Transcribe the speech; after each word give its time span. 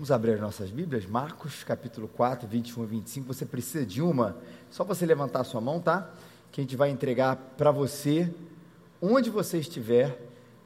Vamos 0.00 0.10
abrir 0.10 0.32
as 0.32 0.40
nossas 0.40 0.70
Bíblias, 0.70 1.04
Marcos 1.04 1.62
capítulo 1.62 2.08
4, 2.08 2.48
21 2.48 2.84
e 2.84 2.86
25. 2.86 3.34
Você 3.34 3.44
precisa 3.44 3.84
de 3.84 4.00
uma? 4.00 4.34
Só 4.70 4.82
você 4.82 5.04
levantar 5.04 5.40
a 5.42 5.44
sua 5.44 5.60
mão, 5.60 5.78
tá? 5.78 6.08
Que 6.50 6.62
a 6.62 6.64
gente 6.64 6.74
vai 6.74 6.88
entregar 6.88 7.36
para 7.36 7.70
você, 7.70 8.32
onde 8.98 9.28
você 9.28 9.58
estiver, 9.58 10.18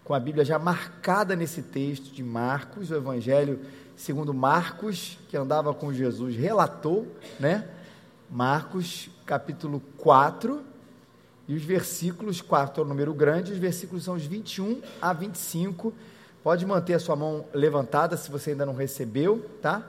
com 0.05 0.15
a 0.15 0.21
Bíblia 0.21 0.45
já 0.45 0.57
marcada 0.57 1.35
nesse 1.35 1.63
texto 1.63 2.15
de 2.15 2.23
Marcos, 2.23 2.93
o 2.93 2.95
Evangelho 2.95 3.59
segundo 3.97 4.33
Marcos, 4.33 5.19
que 5.29 5.37
andava 5.37 5.75
com 5.75 5.93
Jesus, 5.93 6.37
relatou, 6.37 7.05
né? 7.41 7.69
Marcos 8.31 9.11
capítulo 9.27 9.83
4, 9.97 10.63
e 11.49 11.55
os 11.55 11.63
versículos, 11.65 12.41
4 12.41 12.81
é 12.81 12.85
o 12.85 12.89
número 12.89 13.13
grande, 13.13 13.51
os 13.51 13.59
versículos 13.59 14.05
são 14.05 14.15
os 14.15 14.25
21 14.25 14.81
a 15.03 15.13
25 15.13 15.93
Pode 16.45 16.67
manter 16.67 16.93
a 16.93 16.99
sua 16.99 17.17
mão 17.17 17.47
levantada 17.55 18.19
se 18.19 18.31
você 18.31 18.51
ainda 18.51 18.67
não 18.67 18.75
recebeu, 18.75 19.49
tá? 19.63 19.83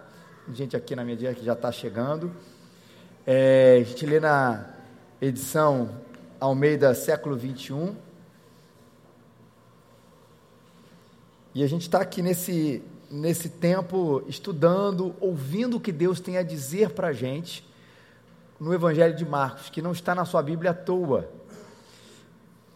Gente 0.53 0.73
aqui 0.73 0.95
na 0.95 1.03
direita 1.03 1.37
que 1.37 1.45
já 1.45 1.51
está 1.51 1.69
chegando. 1.69 2.31
É, 3.27 3.79
a 3.81 3.83
gente 3.83 4.05
lê 4.05 4.21
na 4.21 4.65
edição 5.21 5.89
Almeida 6.39 6.95
século 6.95 7.35
21. 7.35 7.93
E 11.53 11.61
a 11.61 11.67
gente 11.67 11.81
está 11.81 11.99
aqui 11.99 12.21
nesse, 12.21 12.81
nesse 13.11 13.49
tempo 13.49 14.23
estudando, 14.25 15.13
ouvindo 15.19 15.75
o 15.75 15.81
que 15.81 15.91
Deus 15.91 16.21
tem 16.21 16.37
a 16.37 16.41
dizer 16.41 16.91
para 16.91 17.09
a 17.09 17.13
gente 17.13 17.69
no 18.57 18.73
Evangelho 18.73 19.13
de 19.13 19.25
Marcos, 19.25 19.69
que 19.69 19.81
não 19.81 19.91
está 19.91 20.15
na 20.15 20.23
sua 20.23 20.41
Bíblia 20.41 20.71
à 20.71 20.73
toa. 20.73 21.29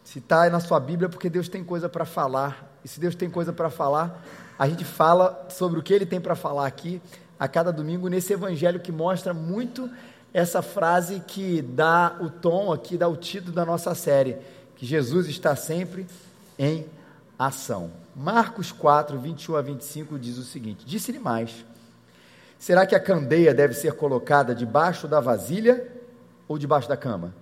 Se 0.03 0.19
está 0.19 0.49
na 0.49 0.59
sua 0.59 0.81
Bíblia, 0.81 1.05
é 1.05 1.09
porque 1.09 1.29
Deus 1.29 1.47
tem 1.47 1.63
coisa 1.63 1.87
para 1.87 2.03
falar 2.03 2.68
e 2.83 2.87
se 2.87 2.99
Deus 2.99 3.15
tem 3.15 3.29
coisa 3.29 3.51
para 3.51 3.69
falar, 3.69 4.23
a 4.57 4.67
gente 4.67 4.83
fala 4.83 5.47
sobre 5.49 5.79
o 5.79 5.83
que 5.83 5.93
Ele 5.93 6.05
tem 6.05 6.19
para 6.19 6.35
falar 6.35 6.65
aqui 6.65 7.01
a 7.39 7.47
cada 7.47 7.71
domingo 7.71 8.07
nesse 8.07 8.33
evangelho 8.33 8.79
que 8.79 8.91
mostra 8.91 9.33
muito 9.33 9.89
essa 10.33 10.61
frase 10.61 11.21
que 11.25 11.61
dá 11.61 12.17
o 12.19 12.29
tom 12.29 12.71
aqui, 12.71 12.97
dá 12.97 13.07
o 13.07 13.15
título 13.15 13.53
da 13.53 13.65
nossa 13.65 13.95
série, 13.95 14.37
que 14.75 14.85
Jesus 14.85 15.27
está 15.27 15.55
sempre 15.55 16.05
em 16.57 16.85
ação. 17.37 17.91
Marcos 18.15 18.71
4, 18.71 19.17
21 19.17 19.55
a 19.55 19.61
25 19.61 20.19
diz 20.19 20.37
o 20.37 20.43
seguinte: 20.43 20.85
Disse-lhe 20.85 21.19
mais: 21.19 21.65
Será 22.59 22.85
que 22.85 22.95
a 22.95 22.99
candeia 22.99 23.53
deve 23.53 23.73
ser 23.73 23.93
colocada 23.93 24.53
debaixo 24.53 25.07
da 25.07 25.21
vasilha 25.21 25.87
ou 26.47 26.57
debaixo 26.57 26.89
da 26.89 26.97
cama? 26.97 27.33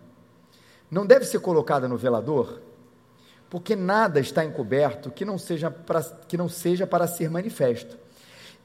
Não 0.89 1.05
deve 1.05 1.25
ser 1.25 1.39
colocada 1.39 1.88
no 1.88 1.97
velador? 1.97 2.61
Porque 3.50 3.76
nada 3.76 4.20
está 4.20 4.44
encoberto 4.44 5.12
que 5.12 5.23
não 5.26 5.38
seja 5.38 5.72
para, 5.72 6.02
que 6.03 6.38
não 6.38 6.50
seja 6.50 6.86
para 6.86 7.08
ser 7.08 7.30
manifesto, 7.30 7.98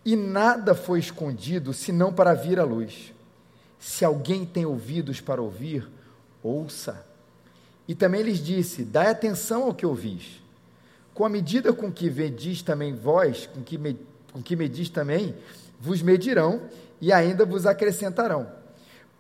e 0.05 0.17
nada 0.17 0.75
foi 0.75 0.99
escondido 0.99 1.73
senão 1.73 2.13
para 2.13 2.35
vir 2.35 2.59
à 2.59 2.65
luz. 2.65 3.13
Se 3.79 4.05
alguém 4.05 4.45
tem 4.45 4.67
ouvidos 4.67 5.21
para 5.21 5.41
ouvir, 5.41 5.89
ouça. 6.43 7.05
E 7.87 7.95
também 7.95 8.23
lhes 8.23 8.39
disse: 8.39 8.85
Dai 8.85 9.09
atenção 9.09 9.65
ao 9.65 9.75
que 9.75 9.87
ouvis. 9.87 10.41
Com 11.15 11.25
a 11.25 11.29
medida 11.29 11.73
com 11.73 11.93
que 11.93 12.11
medis 12.11 12.63
também 12.63 12.95
vós, 12.95 13.47
com 13.47 13.63
que, 13.63 13.77
me, 13.77 13.99
com 14.33 14.43
que 14.43 14.57
medis 14.57 14.89
também, 14.89 15.35
vos 15.79 16.01
medirão 16.01 16.63
e 17.01 17.13
ainda 17.13 17.45
vos 17.45 17.67
acrescentarão. 17.67 18.51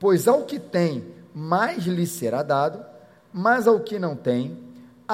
Pois 0.00 0.26
ao 0.26 0.44
que 0.44 0.58
tem, 0.58 1.04
mais 1.34 1.84
lhe 1.84 2.06
será 2.06 2.42
dado, 2.42 2.84
mas 3.32 3.66
ao 3.66 3.80
que 3.80 3.98
não 3.98 4.16
tem, 4.16 4.56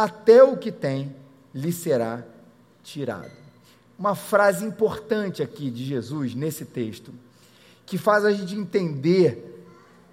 até 0.05 0.43
o 0.43 0.57
que 0.57 0.71
tem 0.71 1.15
lhe 1.55 1.73
será 1.73 2.23
tirado. 2.83 3.31
Uma 3.99 4.15
frase 4.15 4.65
importante 4.65 5.43
aqui 5.43 5.71
de 5.71 5.85
Jesus 5.85 6.35
nesse 6.35 6.65
texto, 6.65 7.13
que 7.85 7.99
faz 7.99 8.25
a 8.25 8.31
gente 8.31 8.55
entender, 8.55 9.65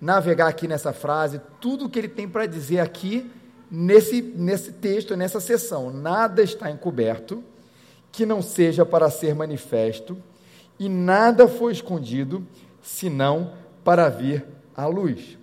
navegar 0.02 0.47
aqui 0.47 0.67
nessa 0.67 0.91
frase, 0.91 1.39
tudo 1.61 1.86
o 1.86 1.89
que 1.89 2.00
ele 2.00 2.08
tem 2.08 2.28
para 2.28 2.45
dizer 2.45 2.80
aqui 2.80 3.30
nesse, 3.69 4.22
nesse 4.22 4.72
texto, 4.72 5.16
nessa 5.16 5.40
sessão. 5.40 5.91
Nada 5.91 6.41
está 6.41 6.72
encoberto 6.72 7.44
que 8.12 8.25
não 8.25 8.41
seja 8.41 8.85
para 8.85 9.09
ser 9.09 9.35
manifesto, 9.35 10.18
e 10.79 10.90
nada 10.90 11.47
foi 11.47 11.74
escondido 11.74 12.45
senão 12.81 13.53
para 13.84 14.09
vir 14.09 14.45
à 14.75 14.88
luz. 14.88 15.38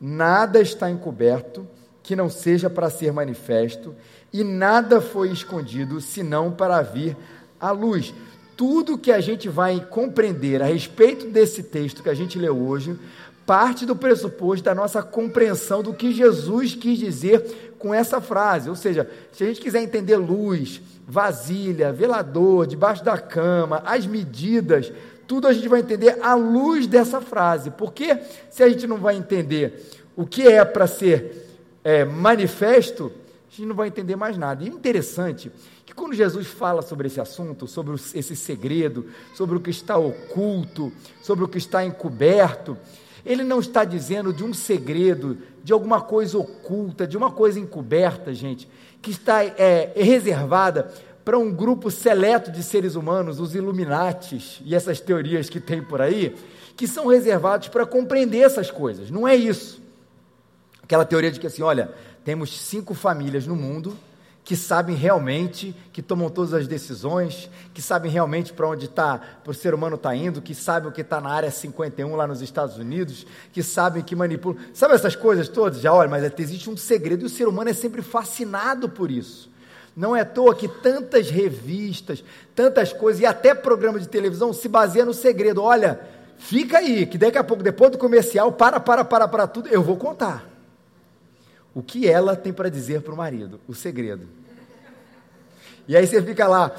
Nada 0.00 0.60
está 0.60 0.90
encoberto 0.90 1.66
que 2.06 2.14
não 2.14 2.30
seja 2.30 2.70
para 2.70 2.88
ser 2.88 3.12
manifesto, 3.12 3.92
e 4.32 4.44
nada 4.44 5.00
foi 5.00 5.28
escondido 5.28 6.00
senão 6.00 6.52
para 6.52 6.80
vir 6.80 7.16
à 7.58 7.72
luz. 7.72 8.14
Tudo 8.56 8.96
que 8.96 9.10
a 9.10 9.20
gente 9.20 9.48
vai 9.48 9.84
compreender 9.84 10.62
a 10.62 10.66
respeito 10.66 11.26
desse 11.26 11.64
texto 11.64 12.04
que 12.04 12.08
a 12.08 12.14
gente 12.14 12.38
leu 12.38 12.56
hoje, 12.56 12.96
parte 13.44 13.84
do 13.84 13.96
pressuposto 13.96 14.64
da 14.64 14.72
nossa 14.72 15.02
compreensão 15.02 15.82
do 15.82 15.92
que 15.92 16.12
Jesus 16.12 16.76
quis 16.76 16.96
dizer 16.96 17.74
com 17.76 17.92
essa 17.92 18.20
frase. 18.20 18.70
Ou 18.70 18.76
seja, 18.76 19.10
se 19.32 19.42
a 19.42 19.46
gente 19.48 19.60
quiser 19.60 19.82
entender 19.82 20.16
luz, 20.16 20.80
vasilha, 21.08 21.92
velador, 21.92 22.68
debaixo 22.68 23.04
da 23.04 23.18
cama, 23.18 23.82
as 23.84 24.06
medidas, 24.06 24.92
tudo 25.26 25.48
a 25.48 25.52
gente 25.52 25.66
vai 25.66 25.80
entender 25.80 26.18
à 26.22 26.36
luz 26.36 26.86
dessa 26.86 27.20
frase. 27.20 27.72
Porque 27.72 28.16
se 28.48 28.62
a 28.62 28.68
gente 28.68 28.86
não 28.86 28.98
vai 28.98 29.16
entender 29.16 29.90
o 30.14 30.24
que 30.24 30.46
é 30.46 30.64
para 30.64 30.86
ser 30.86 31.45
é, 31.86 32.04
manifesto, 32.04 33.12
a 33.48 33.48
gente 33.48 33.68
não 33.68 33.76
vai 33.76 33.86
entender 33.86 34.16
mais 34.16 34.36
nada. 34.36 34.64
E 34.64 34.66
é 34.66 34.70
interessante 34.70 35.52
que 35.84 35.94
quando 35.94 36.14
Jesus 36.14 36.48
fala 36.48 36.82
sobre 36.82 37.06
esse 37.06 37.20
assunto, 37.20 37.68
sobre 37.68 37.94
esse 37.94 38.34
segredo, 38.34 39.06
sobre 39.36 39.56
o 39.56 39.60
que 39.60 39.70
está 39.70 39.96
oculto, 39.96 40.92
sobre 41.22 41.44
o 41.44 41.48
que 41.48 41.58
está 41.58 41.84
encoberto, 41.84 42.76
ele 43.24 43.44
não 43.44 43.60
está 43.60 43.84
dizendo 43.84 44.32
de 44.32 44.42
um 44.42 44.52
segredo, 44.52 45.38
de 45.62 45.72
alguma 45.72 46.00
coisa 46.00 46.36
oculta, 46.36 47.06
de 47.06 47.16
uma 47.16 47.30
coisa 47.30 47.60
encoberta, 47.60 48.34
gente, 48.34 48.68
que 49.00 49.12
está 49.12 49.44
é, 49.44 49.92
reservada 49.94 50.92
para 51.24 51.38
um 51.38 51.52
grupo 51.52 51.88
seleto 51.88 52.50
de 52.50 52.64
seres 52.64 52.96
humanos, 52.96 53.38
os 53.38 53.54
Illuminates 53.54 54.60
e 54.64 54.74
essas 54.74 54.98
teorias 54.98 55.48
que 55.48 55.60
tem 55.60 55.80
por 55.80 56.00
aí, 56.00 56.34
que 56.76 56.88
são 56.88 57.06
reservados 57.06 57.68
para 57.68 57.86
compreender 57.86 58.40
essas 58.40 58.72
coisas. 58.72 59.08
Não 59.08 59.26
é 59.26 59.36
isso. 59.36 59.85
Aquela 60.86 61.04
teoria 61.04 61.32
de 61.32 61.40
que 61.40 61.48
assim, 61.48 61.62
olha, 61.62 61.90
temos 62.24 62.56
cinco 62.60 62.94
famílias 62.94 63.44
no 63.44 63.56
mundo 63.56 63.98
que 64.44 64.54
sabem 64.54 64.94
realmente, 64.94 65.74
que 65.92 66.00
tomam 66.00 66.30
todas 66.30 66.54
as 66.54 66.68
decisões, 66.68 67.50
que 67.74 67.82
sabem 67.82 68.08
realmente 68.08 68.52
para 68.52 68.68
onde 68.68 68.84
está, 68.84 69.18
para 69.18 69.50
o 69.50 69.52
ser 69.52 69.74
humano 69.74 69.96
está 69.96 70.14
indo, 70.14 70.40
que 70.40 70.54
sabem 70.54 70.88
o 70.88 70.92
que 70.92 71.00
está 71.00 71.20
na 71.20 71.30
área 71.30 71.50
51 71.50 72.14
lá 72.14 72.28
nos 72.28 72.40
Estados 72.40 72.78
Unidos, 72.78 73.26
que 73.52 73.64
sabem 73.64 74.04
que 74.04 74.14
manipulam. 74.14 74.62
Sabe 74.72 74.94
essas 74.94 75.16
coisas 75.16 75.48
todas? 75.48 75.80
Já 75.80 75.92
olha, 75.92 76.08
mas 76.08 76.32
existe 76.38 76.70
um 76.70 76.76
segredo 76.76 77.22
e 77.22 77.26
o 77.26 77.28
ser 77.28 77.48
humano 77.48 77.70
é 77.70 77.72
sempre 77.72 78.00
fascinado 78.00 78.88
por 78.88 79.10
isso. 79.10 79.50
Não 79.96 80.14
é 80.14 80.20
à 80.20 80.24
toa 80.24 80.54
que 80.54 80.68
tantas 80.68 81.28
revistas, 81.28 82.22
tantas 82.54 82.92
coisas 82.92 83.22
e 83.22 83.26
até 83.26 83.52
programas 83.52 84.02
de 84.02 84.08
televisão 84.08 84.52
se 84.52 84.68
baseiam 84.68 85.06
no 85.06 85.14
segredo. 85.14 85.60
Olha, 85.60 85.98
fica 86.38 86.78
aí, 86.78 87.04
que 87.04 87.18
daqui 87.18 87.38
a 87.38 87.42
pouco, 87.42 87.64
depois 87.64 87.90
do 87.90 87.98
comercial, 87.98 88.52
para, 88.52 88.78
para, 88.78 89.04
para, 89.04 89.26
para 89.26 89.48
tudo, 89.48 89.68
eu 89.68 89.82
vou 89.82 89.96
contar 89.96 90.54
o 91.76 91.82
que 91.82 92.08
ela 92.08 92.34
tem 92.34 92.54
para 92.54 92.70
dizer 92.70 93.02
para 93.02 93.12
o 93.12 93.16
marido, 93.18 93.60
o 93.68 93.74
segredo. 93.74 94.26
E 95.86 95.94
aí 95.94 96.06
você 96.06 96.22
fica 96.22 96.48
lá 96.48 96.74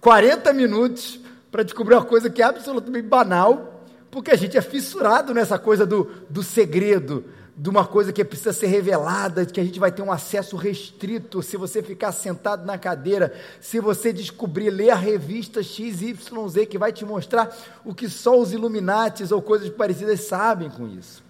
40 0.00 0.54
minutos 0.54 1.20
para 1.52 1.62
descobrir 1.62 1.94
uma 1.94 2.04
coisa 2.04 2.30
que 2.30 2.40
é 2.40 2.46
absolutamente 2.46 3.06
banal, 3.06 3.84
porque 4.10 4.30
a 4.30 4.36
gente 4.36 4.56
é 4.56 4.62
fissurado 4.62 5.34
nessa 5.34 5.58
coisa 5.58 5.84
do, 5.84 6.04
do 6.30 6.42
segredo, 6.42 7.26
de 7.54 7.68
uma 7.68 7.86
coisa 7.86 8.10
que 8.10 8.24
precisa 8.24 8.54
ser 8.54 8.68
revelada, 8.68 9.44
que 9.44 9.60
a 9.60 9.64
gente 9.64 9.78
vai 9.78 9.92
ter 9.92 10.00
um 10.00 10.10
acesso 10.10 10.56
restrito 10.56 11.42
se 11.42 11.58
você 11.58 11.82
ficar 11.82 12.10
sentado 12.12 12.64
na 12.64 12.78
cadeira, 12.78 13.34
se 13.60 13.78
você 13.80 14.14
descobrir, 14.14 14.70
ler 14.70 14.88
a 14.88 14.96
revista 14.96 15.62
XYZ 15.62 16.66
que 16.70 16.78
vai 16.78 16.90
te 16.90 17.04
mostrar 17.04 17.54
o 17.84 17.94
que 17.94 18.08
só 18.08 18.40
os 18.40 18.54
Illuminates 18.54 19.30
ou 19.30 19.42
coisas 19.42 19.68
parecidas 19.68 20.20
sabem 20.20 20.70
com 20.70 20.88
isso. 20.88 21.22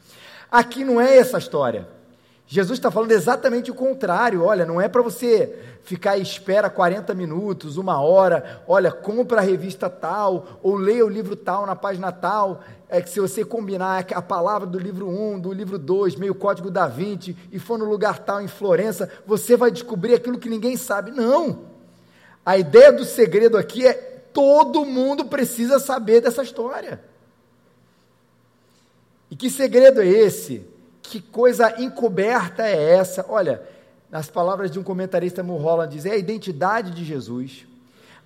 Aqui 0.49 0.85
não 0.85 1.01
é 1.01 1.17
essa 1.19 1.37
história. 1.37 1.98
Jesus 2.51 2.79
está 2.79 2.91
falando 2.91 3.13
exatamente 3.13 3.71
o 3.71 3.75
contrário. 3.75 4.43
Olha, 4.43 4.65
não 4.65 4.81
é 4.81 4.89
para 4.89 5.03
você 5.03 5.55
ficar 5.83 6.13
à 6.13 6.19
espera 6.19 6.71
40 6.71 7.15
minutos, 7.15 7.77
uma 7.77 8.01
hora. 8.01 8.63
Olha, 8.67 8.91
compra 8.91 9.37
a 9.37 9.45
revista 9.45 9.91
tal, 9.91 10.59
ou 10.63 10.75
leia 10.75 11.05
o 11.05 11.11
livro 11.11 11.37
tal 11.37 11.67
na 11.67 11.77
página 11.77 12.11
tal. 12.11 12.63
É 12.89 13.03
que 13.03 13.11
se 13.11 13.21
você 13.21 13.45
combinar 13.45 14.07
a 14.15 14.23
palavra 14.23 14.67
do 14.67 14.79
livro 14.79 15.07
1, 15.07 15.41
do 15.41 15.53
livro 15.53 15.79
2, 15.79 16.17
meio 16.17 16.35
código 16.35 16.71
da 16.71 16.87
20, 16.87 17.37
e 17.53 17.59
for 17.59 17.79
no 17.79 17.85
lugar 17.85 18.21
tal 18.21 18.41
em 18.41 18.49
Florença, 18.49 19.11
você 19.27 19.55
vai 19.55 19.71
descobrir 19.71 20.15
aquilo 20.15 20.39
que 20.39 20.49
ninguém 20.49 20.75
sabe. 20.75 21.11
Não! 21.11 21.67
A 22.47 22.57
ideia 22.57 22.91
do 22.91 23.05
segredo 23.05 23.59
aqui 23.59 23.87
é 23.87 23.93
todo 23.93 24.87
mundo 24.87 25.27
precisa 25.27 25.79
saber 25.79 26.23
dessa 26.23 26.43
história. 26.43 26.99
E 29.31 29.37
que 29.37 29.51
segredo 29.51 30.01
é 30.01 30.07
esse? 30.09 30.78
Que 31.09 31.23
coisa 31.23 31.81
encoberta 31.81 32.65
é 32.67 32.93
essa? 32.93 33.25
Olha, 33.31 33.63
nas 34.11 34.29
palavras 34.29 34.71
de 34.71 34.79
um 34.79 34.83
comentarista 34.83 35.43
Mulholland, 35.43 35.95
diz: 35.95 36.05
é 36.05 36.11
a 36.11 36.19
identidade 36.19 36.91
de 36.91 37.03
Jesus, 37.03 37.67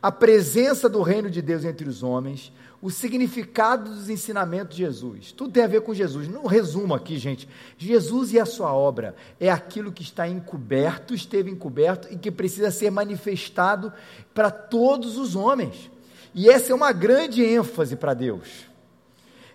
a 0.03 0.11
presença 0.11 0.89
do 0.89 1.01
reino 1.01 1.31
de 1.31 1.41
Deus 1.41 1.65
entre 1.65 1.89
os 1.89 2.03
homens, 2.03 2.53
o 2.83 2.91
significado 2.91 3.89
dos 3.89 4.11
ensinamentos 4.11 4.77
de 4.77 4.83
Jesus. 4.83 5.31
Tudo 5.31 5.53
tem 5.53 5.63
a 5.63 5.69
ver 5.69 5.83
com 5.83 5.95
Jesus. 5.95 6.27
No 6.27 6.45
resumo 6.49 6.93
aqui, 6.93 7.19
gente, 7.19 7.49
Jesus 7.79 8.33
e 8.33 8.41
a 8.41 8.45
sua 8.45 8.75
obra 8.75 9.15
é 9.39 9.49
aquilo 9.49 9.93
que 9.93 10.03
está 10.03 10.27
encoberto, 10.27 11.15
esteve 11.15 11.53
encoberto 11.53 12.09
e 12.11 12.19
que 12.19 12.33
precisa 12.33 12.73
ser 12.73 12.91
manifestado 12.91 13.93
para 14.35 14.51
todos 14.51 15.17
os 15.17 15.37
homens. 15.37 15.89
E 16.35 16.51
essa 16.51 16.73
é 16.73 16.75
uma 16.75 16.91
grande 16.91 17.45
ênfase 17.45 17.95
para 17.95 18.13
Deus. 18.13 18.67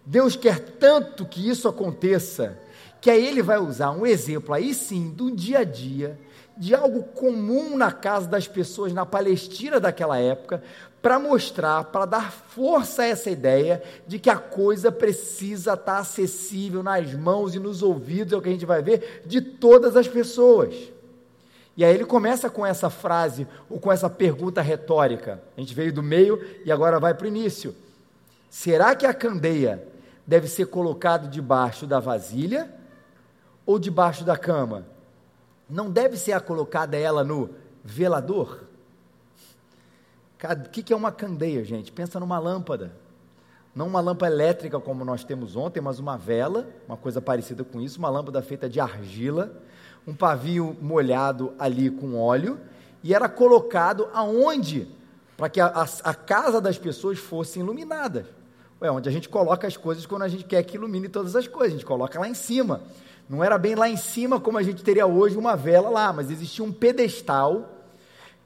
Deus 0.06 0.38
quer 0.38 0.60
tanto 0.60 1.26
que 1.26 1.50
isso 1.50 1.68
aconteça, 1.68 2.58
que 3.00 3.10
aí 3.10 3.26
ele 3.26 3.42
vai 3.42 3.58
usar 3.58 3.92
um 3.92 4.06
exemplo 4.06 4.54
aí 4.54 4.74
sim 4.74 5.10
do 5.10 5.32
dia 5.32 5.60
a 5.60 5.64
dia, 5.64 6.20
de 6.58 6.74
algo 6.74 7.04
comum 7.04 7.78
na 7.78 7.92
casa 7.92 8.28
das 8.28 8.48
pessoas 8.48 8.92
na 8.92 9.06
Palestina 9.06 9.80
daquela 9.80 10.18
época, 10.18 10.64
para 11.02 11.20
mostrar, 11.20 11.86
para 11.86 12.06
dar 12.06 12.32
força 12.32 13.04
a 13.04 13.06
essa 13.06 13.30
ideia 13.30 13.82
de 14.08 14.18
que 14.18 14.30
a 14.30 14.38
coisa 14.38 14.92
precisa 14.92 15.74
estar 15.74 16.00
acessível 16.00 16.82
nas 16.82 17.14
mãos 17.14 17.54
e 17.54 17.60
nos 17.60 17.84
ouvidos, 17.84 18.34
é 18.34 18.36
o 18.36 18.42
que 18.42 18.50
a 18.50 18.52
gente 18.52 18.66
vai 18.66 18.82
ver, 18.82 19.22
de 19.26 19.40
todas 19.40 19.96
as 19.96 20.08
pessoas. 20.08 20.74
E 21.78 21.86
aí 21.86 21.94
ele 21.94 22.06
começa 22.06 22.50
com 22.50 22.66
essa 22.66 22.90
frase, 22.90 23.48
ou 23.70 23.80
com 23.80 23.92
essa 23.92 24.10
pergunta 24.10 24.62
retórica. 24.62 25.40
A 25.56 25.60
gente 25.60 25.76
veio 25.76 25.94
do 25.94 26.02
meio 26.02 26.44
e 26.66 26.72
agora 26.72 27.00
vai 27.00 27.14
para 27.14 27.26
o 27.26 27.28
início. 27.28 27.76
Será 28.50 28.96
que 28.96 29.06
a 29.06 29.14
candeia 29.14 29.88
deve 30.26 30.48
ser 30.48 30.66
colocada 30.66 31.28
debaixo 31.28 31.86
da 31.86 32.00
vasilha 32.00 32.77
ou 33.68 33.78
debaixo 33.78 34.24
da 34.24 34.36
cama? 34.36 34.86
Não 35.70 35.92
deve 35.92 36.18
ser 36.18 36.40
colocada 36.42 36.98
ela 36.98 37.24
no 37.24 37.52
velador? 37.84 38.64
O 40.44 40.70
que 40.70 40.94
é 40.94 40.96
uma 40.96 41.12
candeia, 41.12 41.64
gente? 41.64 41.92
Pensa 41.92 42.20
numa 42.20 42.40
lâmpada. 42.40 42.92
Não 43.76 43.86
uma 43.86 44.00
lâmpada 44.00 44.34
elétrica 44.34 44.80
como 44.80 45.06
nós 45.06 45.24
temos 45.24 45.56
ontem, 45.56 45.82
mas 45.82 46.00
uma 46.00 46.18
vela, 46.18 46.68
uma 46.88 46.98
coisa 46.98 47.22
parecida 47.22 47.64
com 47.64 47.80
isso, 47.80 48.00
uma 48.00 48.10
lâmpada 48.10 48.42
feita 48.42 48.68
de 48.70 48.80
argila, 48.80 49.52
um 50.08 50.16
pavio 50.16 50.76
molhado 50.82 51.54
ali 51.60 51.92
com 51.92 52.18
óleo, 52.18 52.60
e 53.04 53.14
era 53.14 53.28
colocado 53.28 54.10
aonde? 54.14 54.88
Para 55.36 55.50
que 55.50 55.60
a, 55.60 55.68
a, 55.68 55.88
a, 56.04 56.14
casa 56.14 56.60
das 56.60 56.78
pessoas 56.78 57.20
fosse 57.20 57.60
iluminada. 57.60 58.26
É 58.82 58.90
onde 58.90 59.10
a 59.10 59.12
gente 59.12 59.30
coloca 59.30 59.68
as 59.68 59.78
coisas 59.78 60.06
quando 60.06 60.24
a 60.24 60.28
gente 60.28 60.44
quer 60.44 60.64
que 60.64 60.78
ilumine 60.78 61.10
todas 61.10 61.36
as 61.36 61.48
coisas, 61.48 61.74
a 61.74 61.78
gente 61.78 61.86
coloca 61.86 62.20
lá 62.20 62.28
em 62.28 62.34
cima. 62.34 62.82
Não 63.30 63.44
era 63.44 63.58
bem 63.58 63.76
lá 63.76 63.90
em 63.90 63.98
cima 63.98 64.40
como 64.40 64.58
a 64.58 64.64
gente 64.64 64.84
teria 64.84 65.06
hoje 65.06 65.38
uma 65.38 65.56
vela 65.56 65.90
lá, 65.90 66.14
mas 66.14 66.32
existia 66.32 66.64
um 66.64 66.72
pedestal 66.72 67.74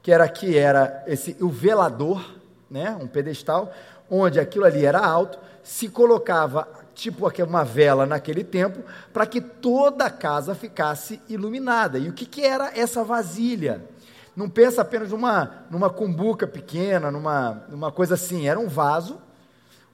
que 0.02 0.10
era 0.10 0.28
que 0.28 0.58
era 0.58 1.04
esse 1.06 1.36
o 1.40 1.48
velador, 1.48 2.34
né, 2.68 2.98
um 3.00 3.06
pedestal, 3.06 3.72
onde 4.10 4.40
aquilo 4.40 4.64
ali 4.64 4.84
era 4.84 4.98
alto, 4.98 5.38
se 5.62 5.88
colocava 5.88 6.66
tipo 6.94 7.30
uma 7.46 7.64
vela 7.64 8.04
naquele 8.04 8.42
tempo, 8.42 8.80
para 9.12 9.24
que 9.24 9.40
toda 9.40 10.06
a 10.06 10.10
casa 10.10 10.54
ficasse 10.54 11.20
iluminada. 11.28 11.98
E 11.98 12.08
o 12.08 12.12
que, 12.12 12.26
que 12.26 12.44
era 12.44 12.76
essa 12.76 13.04
vasilha? 13.04 13.82
Não 14.34 14.48
pensa 14.50 14.82
apenas 14.82 15.10
numa, 15.10 15.64
numa 15.70 15.88
cumbuca 15.88 16.46
pequena, 16.46 17.10
numa, 17.10 17.64
numa 17.68 17.92
coisa 17.92 18.14
assim, 18.14 18.48
era 18.48 18.58
um 18.58 18.68
vaso 18.68 19.20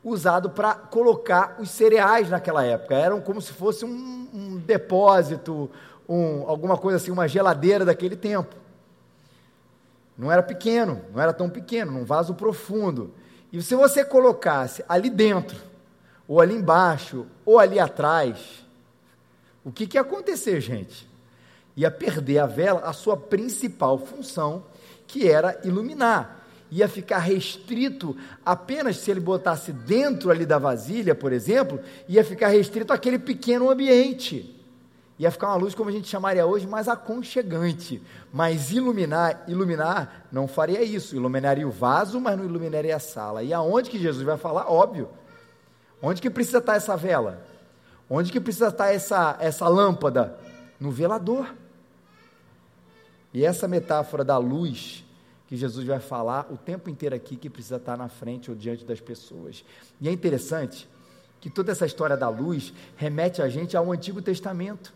usado 0.03 0.51
para 0.51 0.75
colocar 0.75 1.57
os 1.59 1.71
cereais 1.71 2.31
naquela 2.31 2.65
época. 2.65 2.95
Eram 2.95 3.21
como 3.21 3.41
se 3.41 3.53
fosse 3.53 3.85
um, 3.85 4.29
um 4.33 4.57
depósito, 4.57 5.71
um, 6.09 6.49
alguma 6.49 6.77
coisa 6.77 6.97
assim, 6.97 7.11
uma 7.11 7.29
geladeira 7.29 7.85
daquele 7.85 8.17
tempo. 8.17 8.55
Não 10.17 10.33
era 10.33 10.43
pequeno, 10.43 11.01
não 11.13 11.23
era 11.23 11.33
tão 11.33 11.49
pequeno, 11.49 11.93
num 11.93 12.05
vaso 12.05 12.35
profundo. 12.35 13.13
E 13.53 13.63
se 13.63 13.75
você 13.75 14.05
colocasse 14.05 14.85
ali 14.89 15.09
dentro, 15.09 15.57
ou 16.27 16.41
ali 16.41 16.55
embaixo, 16.55 17.27
ou 17.45 17.59
ali 17.59 17.79
atrás, 17.79 18.65
o 19.65 19.71
que, 19.71 19.87
que 19.87 19.97
ia 19.97 20.03
acontecer, 20.03 20.61
gente? 20.61 21.09
Ia 21.77 21.91
perder 21.91 22.39
a 22.39 22.47
vela 22.47 22.81
a 22.81 22.93
sua 22.93 23.17
principal 23.17 23.99
função, 23.99 24.65
que 25.07 25.29
era 25.29 25.61
iluminar. 25.65 26.38
Ia 26.71 26.89
ficar 26.89 27.19
restrito 27.19 28.17
apenas 28.45 28.99
se 28.99 29.11
ele 29.11 29.21
botasse 29.21 29.73
dentro 29.73 30.31
ali 30.31 30.45
da 30.45 30.59
vasilha, 30.59 31.15
por 31.15 31.33
exemplo, 31.33 31.81
ia 32.09 32.23
ficar 32.23 32.49
restrito 32.49 32.93
àquele 32.93 33.19
pequeno 33.19 33.71
ambiente 33.71 34.59
ia 35.19 35.33
ficar 35.33 35.49
uma 35.49 35.57
luz 35.57 35.75
como 35.75 35.91
a 35.91 35.93
gente 35.93 36.09
chamaria 36.09 36.47
hoje, 36.47 36.67
mais 36.67 36.87
aconchegante. 36.87 38.01
Mas 38.33 38.71
iluminar, 38.71 39.45
iluminar 39.49 40.27
não 40.31 40.47
faria 40.47 40.83
isso. 40.83 41.17
Iluminaria 41.17 41.67
o 41.67 41.73
vaso, 41.73 42.21
mas 42.21 42.39
não 42.39 42.45
iluminaria 42.45 42.95
a 42.95 43.01
sala. 43.01 43.43
E 43.43 43.53
aonde 43.53 43.91
que 43.91 43.99
Jesus 43.99 44.23
vai 44.23 44.37
falar? 44.37 44.71
Óbvio. 44.71 45.09
Onde 46.01 46.23
que 46.23 46.31
precisa 46.31 46.59
estar 46.59 46.77
essa 46.77 46.97
vela? 46.97 47.43
Onde 48.09 48.31
que 48.31 48.41
precisa 48.41 48.69
estar 48.69 48.95
essa, 48.95 49.37
essa 49.41 49.67
lâmpada? 49.67 50.39
No 50.79 50.93
velador. 50.93 51.53
E 53.35 53.45
essa 53.45 53.67
metáfora 53.67 54.25
da 54.25 54.39
luz 54.39 55.05
que 55.49 55.57
Jesus 55.57 55.87
vai 55.87 55.99
falar 55.99 56.47
o 56.53 56.59
tempo 56.59 56.91
inteiro 56.91 57.17
aqui 57.17 57.35
que 57.35 57.49
precisa 57.49 57.77
estar 57.77 57.97
na 57.97 58.09
frente 58.09 58.51
ou 58.51 58.57
diante 58.57 58.85
das 58.85 59.01
pessoas. 59.01 59.65
E 59.99 60.07
é 60.07 60.13
interessante 60.13 60.87
que 61.41 61.49
toda 61.49 61.73
essa 61.73 61.87
história 61.87 62.19
da 62.19 62.29
luz 62.29 62.73
remete 62.97 63.41
a 63.41 63.49
gente 63.49 63.75
ao 63.75 63.91
Antigo 63.91 64.21
Testamento. 64.21 64.93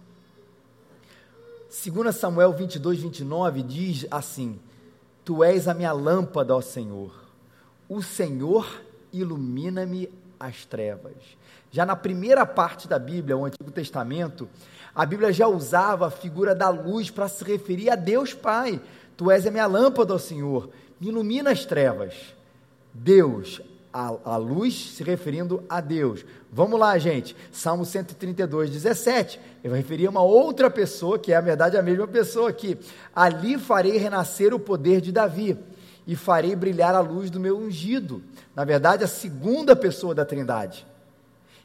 2 1.71 2.15
Samuel 2.15 2.53
22, 2.53 2.99
29 3.01 3.63
diz 3.63 4.07
assim: 4.11 4.61
Tu 5.25 5.43
és 5.43 5.67
a 5.67 5.73
minha 5.73 5.93
lâmpada, 5.93 6.55
ó 6.55 6.61
Senhor. 6.61 7.25
O 7.89 8.03
Senhor 8.03 8.83
ilumina-me 9.11 10.11
as 10.39 10.67
trevas. 10.67 11.17
Já 11.71 11.87
na 11.87 11.97
primeira 11.97 12.45
parte 12.45 12.87
da 12.87 12.99
Bíblia, 12.99 13.39
o 13.39 13.47
Antigo 13.47 13.71
Testamento, 13.71 14.47
a 14.95 15.07
Bíblia 15.07 15.33
já 15.33 15.49
usava 15.49 16.09
a 16.09 16.11
figura 16.11 16.55
da 16.55 16.69
luz 16.69 17.11
para 17.11 17.27
se 17.27 17.43
referir 17.43 17.89
a 17.89 17.95
Deus 17.95 18.35
Pai. 18.35 18.79
Tu 19.17 19.31
és 19.31 19.47
a 19.47 19.51
minha 19.51 19.67
lâmpada, 19.67 20.15
ó 20.15 20.19
Senhor, 20.19 20.71
me 21.01 21.09
ilumina 21.09 21.51
as 21.51 21.65
trevas. 21.65 22.15
Deus, 22.95 23.61
a, 23.93 24.15
a 24.25 24.37
luz 24.37 24.95
se 24.95 25.03
referindo 25.03 25.63
a 25.69 25.81
Deus. 25.81 26.25
Vamos 26.51 26.79
lá, 26.79 26.97
gente. 26.99 27.37
Salmo 27.51 27.85
132, 27.85 28.71
17. 28.71 29.39
Eu 29.63 29.71
vai 29.71 29.81
referir 29.81 30.07
a 30.07 30.11
uma 30.11 30.23
outra 30.23 30.71
pessoa, 30.71 31.19
que 31.19 31.33
é, 31.33 31.37
a 31.37 31.41
verdade, 31.41 31.77
a 31.77 31.83
mesma 31.83 32.07
pessoa 32.07 32.51
aqui. 32.51 32.79
Ali 33.15 33.59
farei 33.59 33.99
renascer 33.99 34.55
o 34.55 34.59
poder 34.59 35.01
de 35.01 35.13
Davi 35.13 35.59
e 36.07 36.17
farei 36.17 36.57
brilhar 36.57 36.95
a 36.95 37.01
luz 37.01 37.31
do 37.31 37.39
meu 37.39 37.59
ungido. 37.59 38.23
Na 38.55 38.65
verdade, 38.65 39.05
a 39.05 39.09
segunda 39.09 39.77
pessoa 39.77 40.15
da 40.15 40.25
Trindade. 40.25 40.87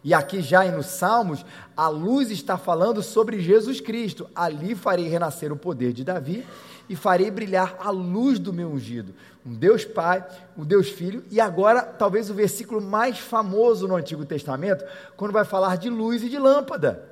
E 0.07 0.13
aqui 0.13 0.41
já 0.41 0.63
nos 0.71 0.85
Salmos, 0.85 1.45
a 1.75 1.89
luz 1.89 2.31
está 2.31 2.57
falando 2.57 3.03
sobre 3.03 3.41
Jesus 3.41 3.81
Cristo. 3.81 4.29
Ali 4.33 4.73
farei 4.73 5.09
renascer 5.09 5.51
o 5.51 5.57
poder 5.57 5.91
de 5.91 6.05
Davi 6.05 6.47
e 6.87 6.95
farei 6.95 7.29
brilhar 7.29 7.75
a 7.77 7.89
luz 7.89 8.39
do 8.39 8.53
meu 8.53 8.69
ungido. 8.69 9.13
Um 9.45 9.53
Deus 9.53 9.83
Pai, 9.83 10.25
um 10.57 10.63
Deus 10.63 10.87
Filho, 10.87 11.25
e 11.29 11.41
agora 11.41 11.81
talvez 11.81 12.29
o 12.29 12.33
versículo 12.33 12.79
mais 12.79 13.19
famoso 13.19 13.85
no 13.85 13.97
Antigo 13.97 14.23
Testamento, 14.23 14.85
quando 15.17 15.33
vai 15.33 15.43
falar 15.43 15.75
de 15.75 15.89
luz 15.89 16.23
e 16.23 16.29
de 16.29 16.39
lâmpada. 16.39 17.03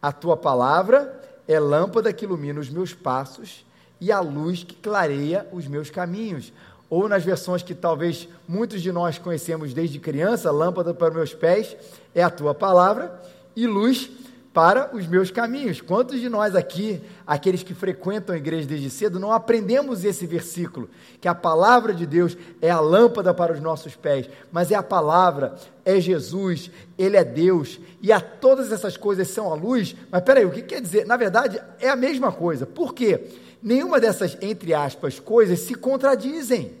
A 0.00 0.10
tua 0.10 0.38
palavra 0.38 1.20
é 1.46 1.60
lâmpada 1.60 2.14
que 2.14 2.24
ilumina 2.24 2.58
os 2.58 2.70
meus 2.70 2.94
passos 2.94 3.62
e 4.00 4.10
a 4.10 4.20
luz 4.20 4.64
que 4.64 4.74
clareia 4.74 5.46
os 5.52 5.66
meus 5.66 5.90
caminhos. 5.90 6.50
Ou 6.88 7.08
nas 7.08 7.24
versões 7.24 7.64
que 7.64 7.74
talvez 7.74 8.28
muitos 8.46 8.80
de 8.80 8.92
nós 8.92 9.18
conhecemos 9.18 9.74
desde 9.74 9.98
criança, 9.98 10.52
lâmpada 10.52 10.94
para 10.94 11.12
meus 11.12 11.34
pés 11.34 11.76
é 12.16 12.22
a 12.22 12.30
tua 12.30 12.54
palavra 12.54 13.20
e 13.54 13.66
luz 13.66 14.10
para 14.54 14.96
os 14.96 15.06
meus 15.06 15.30
caminhos. 15.30 15.82
Quantos 15.82 16.18
de 16.18 16.30
nós 16.30 16.56
aqui, 16.56 17.02
aqueles 17.26 17.62
que 17.62 17.74
frequentam 17.74 18.34
a 18.34 18.38
igreja 18.38 18.66
desde 18.66 18.88
cedo, 18.88 19.20
não 19.20 19.30
aprendemos 19.30 20.02
esse 20.02 20.26
versículo? 20.26 20.88
Que 21.20 21.28
a 21.28 21.34
palavra 21.34 21.92
de 21.92 22.06
Deus 22.06 22.38
é 22.62 22.70
a 22.70 22.80
lâmpada 22.80 23.34
para 23.34 23.52
os 23.52 23.60
nossos 23.60 23.94
pés, 23.94 24.30
mas 24.50 24.70
é 24.70 24.74
a 24.74 24.82
palavra, 24.82 25.56
é 25.84 26.00
Jesus, 26.00 26.70
Ele 26.96 27.18
é 27.18 27.22
Deus, 27.22 27.78
e 28.00 28.10
a 28.10 28.18
todas 28.18 28.72
essas 28.72 28.96
coisas 28.96 29.28
são 29.28 29.52
a 29.52 29.54
luz. 29.54 29.94
Mas 30.10 30.22
peraí, 30.22 30.46
o 30.46 30.50
que 30.50 30.62
quer 30.62 30.80
dizer? 30.80 31.04
Na 31.04 31.18
verdade, 31.18 31.62
é 31.78 31.90
a 31.90 31.96
mesma 31.96 32.32
coisa. 32.32 32.64
Por 32.64 32.94
quê? 32.94 33.26
Nenhuma 33.62 34.00
dessas, 34.00 34.38
entre 34.40 34.72
aspas, 34.72 35.20
coisas 35.20 35.60
se 35.60 35.74
contradizem. 35.74 36.72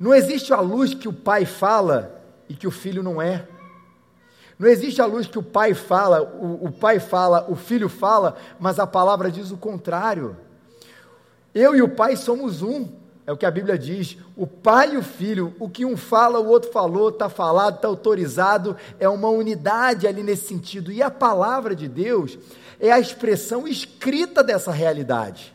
Não 0.00 0.14
existe 0.14 0.54
a 0.54 0.60
luz 0.60 0.94
que 0.94 1.06
o 1.06 1.12
pai 1.12 1.44
fala 1.44 2.18
e 2.48 2.54
que 2.54 2.66
o 2.66 2.70
filho 2.70 3.02
não 3.02 3.20
é. 3.20 3.46
Não 4.58 4.68
existe 4.68 5.02
a 5.02 5.06
luz 5.06 5.26
que 5.26 5.38
o 5.38 5.42
pai 5.42 5.74
fala, 5.74 6.22
o, 6.22 6.66
o, 6.66 6.72
pai 6.72 7.00
fala, 7.00 7.46
o 7.48 7.56
filho 7.56 7.88
fala, 7.88 8.36
mas 8.58 8.78
a 8.78 8.86
palavra 8.86 9.30
diz 9.30 9.50
o 9.50 9.56
contrário. 9.56 10.36
Eu 11.54 11.74
e 11.74 11.82
o 11.82 11.88
pai 11.88 12.16
somos 12.16 12.62
um, 12.62 12.88
é 13.26 13.32
o 13.32 13.36
que 13.36 13.46
a 13.46 13.50
Bíblia 13.50 13.78
diz. 13.78 14.16
O 14.36 14.46
pai 14.46 14.94
e 14.94 14.96
o 14.96 15.02
filho, 15.02 15.54
o 15.58 15.68
que 15.68 15.84
um 15.84 15.96
fala, 15.96 16.38
o 16.38 16.46
outro 16.46 16.70
falou, 16.70 17.08
está 17.08 17.28
falado, 17.28 17.76
está 17.76 17.88
autorizado, 17.88 18.76
é 19.00 19.08
uma 19.08 19.28
unidade 19.28 20.06
ali 20.06 20.22
nesse 20.22 20.46
sentido. 20.46 20.92
E 20.92 21.02
a 21.02 21.10
palavra 21.10 21.74
de 21.74 21.88
Deus 21.88 22.38
é 22.78 22.92
a 22.92 23.00
expressão 23.00 23.66
escrita 23.66 24.42
dessa 24.42 24.70
realidade. 24.70 25.54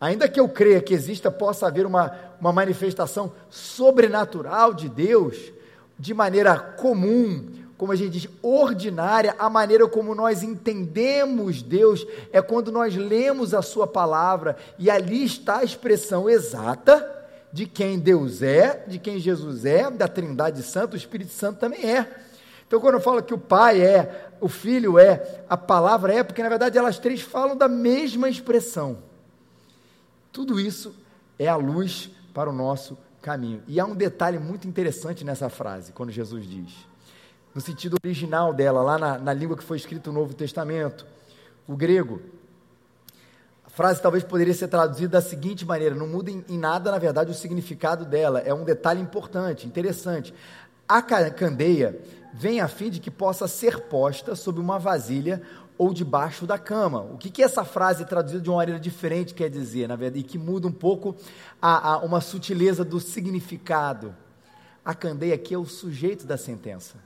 Ainda 0.00 0.28
que 0.28 0.40
eu 0.40 0.48
creia 0.48 0.80
que 0.80 0.94
exista, 0.94 1.30
possa 1.30 1.66
haver 1.66 1.84
uma, 1.84 2.14
uma 2.40 2.52
manifestação 2.52 3.32
sobrenatural 3.50 4.72
de 4.72 4.88
Deus, 4.88 5.52
de 6.00 6.14
maneira 6.14 6.58
comum, 6.58 7.46
como 7.76 7.92
a 7.92 7.96
gente 7.96 8.12
diz, 8.12 8.28
ordinária, 8.40 9.36
a 9.38 9.50
maneira 9.50 9.86
como 9.86 10.14
nós 10.14 10.42
entendemos 10.42 11.62
Deus 11.62 12.06
é 12.32 12.40
quando 12.40 12.72
nós 12.72 12.96
lemos 12.96 13.52
a 13.52 13.60
Sua 13.60 13.86
palavra 13.86 14.56
e 14.78 14.90
ali 14.90 15.22
está 15.22 15.58
a 15.58 15.64
expressão 15.64 16.28
exata 16.28 17.18
de 17.52 17.66
quem 17.66 17.98
Deus 17.98 18.40
é, 18.40 18.82
de 18.88 18.98
quem 18.98 19.18
Jesus 19.18 19.66
é, 19.66 19.90
da 19.90 20.08
Trindade 20.08 20.62
Santa, 20.62 20.94
o 20.94 20.96
Espírito 20.96 21.32
Santo 21.32 21.58
também 21.58 21.84
é. 21.84 22.08
Então, 22.66 22.80
quando 22.80 22.94
eu 22.94 23.00
falo 23.00 23.22
que 23.22 23.34
o 23.34 23.38
Pai 23.38 23.82
é, 23.82 24.30
o 24.40 24.48
Filho 24.48 24.98
é, 24.98 25.42
a 25.50 25.56
palavra 25.56 26.14
é, 26.14 26.22
porque 26.22 26.42
na 26.42 26.48
verdade 26.48 26.78
elas 26.78 26.98
três 26.98 27.20
falam 27.20 27.54
da 27.54 27.68
mesma 27.68 28.26
expressão. 28.26 28.98
Tudo 30.32 30.58
isso 30.58 30.94
é 31.38 31.46
a 31.46 31.56
luz 31.56 32.10
para 32.32 32.48
o 32.48 32.54
nosso 32.54 32.96
caminho. 33.20 33.62
E 33.66 33.78
há 33.78 33.84
um 33.84 33.94
detalhe 33.94 34.38
muito 34.38 34.66
interessante 34.66 35.24
nessa 35.24 35.48
frase, 35.48 35.92
quando 35.92 36.10
Jesus 36.10 36.46
diz, 36.46 36.72
no 37.54 37.60
sentido 37.60 37.96
original 38.02 38.52
dela, 38.52 38.82
lá 38.82 38.98
na, 38.98 39.18
na 39.18 39.32
língua 39.32 39.56
que 39.56 39.64
foi 39.64 39.76
escrito 39.76 40.10
o 40.10 40.12
Novo 40.12 40.34
Testamento, 40.34 41.06
o 41.66 41.76
grego, 41.76 42.20
a 43.64 43.70
frase 43.70 44.02
talvez 44.02 44.24
poderia 44.24 44.54
ser 44.54 44.68
traduzida 44.68 45.08
da 45.08 45.20
seguinte 45.20 45.64
maneira: 45.64 45.94
não 45.94 46.06
muda 46.06 46.30
em, 46.30 46.44
em 46.48 46.58
nada, 46.58 46.90
na 46.90 46.98
verdade, 46.98 47.30
o 47.30 47.34
significado 47.34 48.04
dela. 48.04 48.40
É 48.40 48.52
um 48.52 48.64
detalhe 48.64 49.00
importante, 49.00 49.66
interessante. 49.66 50.34
A 50.88 51.00
candeia 51.02 52.00
vem 52.34 52.60
a 52.60 52.66
fim 52.66 52.90
de 52.90 52.98
que 52.98 53.10
possa 53.10 53.46
ser 53.46 53.82
posta 53.82 54.34
sobre 54.34 54.60
uma 54.60 54.78
vasilha 54.78 55.40
ou 55.80 55.94
debaixo 55.94 56.46
da 56.46 56.58
cama. 56.58 57.00
O 57.00 57.16
que, 57.16 57.30
que 57.30 57.42
essa 57.42 57.64
frase 57.64 58.04
traduzida 58.04 58.42
de 58.42 58.50
uma 58.50 58.58
maneira 58.58 58.78
diferente 58.78 59.32
quer 59.32 59.48
dizer, 59.48 59.88
na 59.88 59.96
verdade, 59.96 60.20
e 60.20 60.28
que 60.28 60.36
muda 60.36 60.68
um 60.68 60.72
pouco 60.72 61.16
a, 61.60 61.92
a, 61.92 61.98
uma 62.00 62.20
sutileza 62.20 62.84
do 62.84 63.00
significado? 63.00 64.14
A 64.84 64.94
candeia 64.94 65.34
aqui 65.34 65.54
é 65.54 65.58
o 65.58 65.64
sujeito 65.64 66.26
da 66.26 66.36
sentença. 66.36 66.96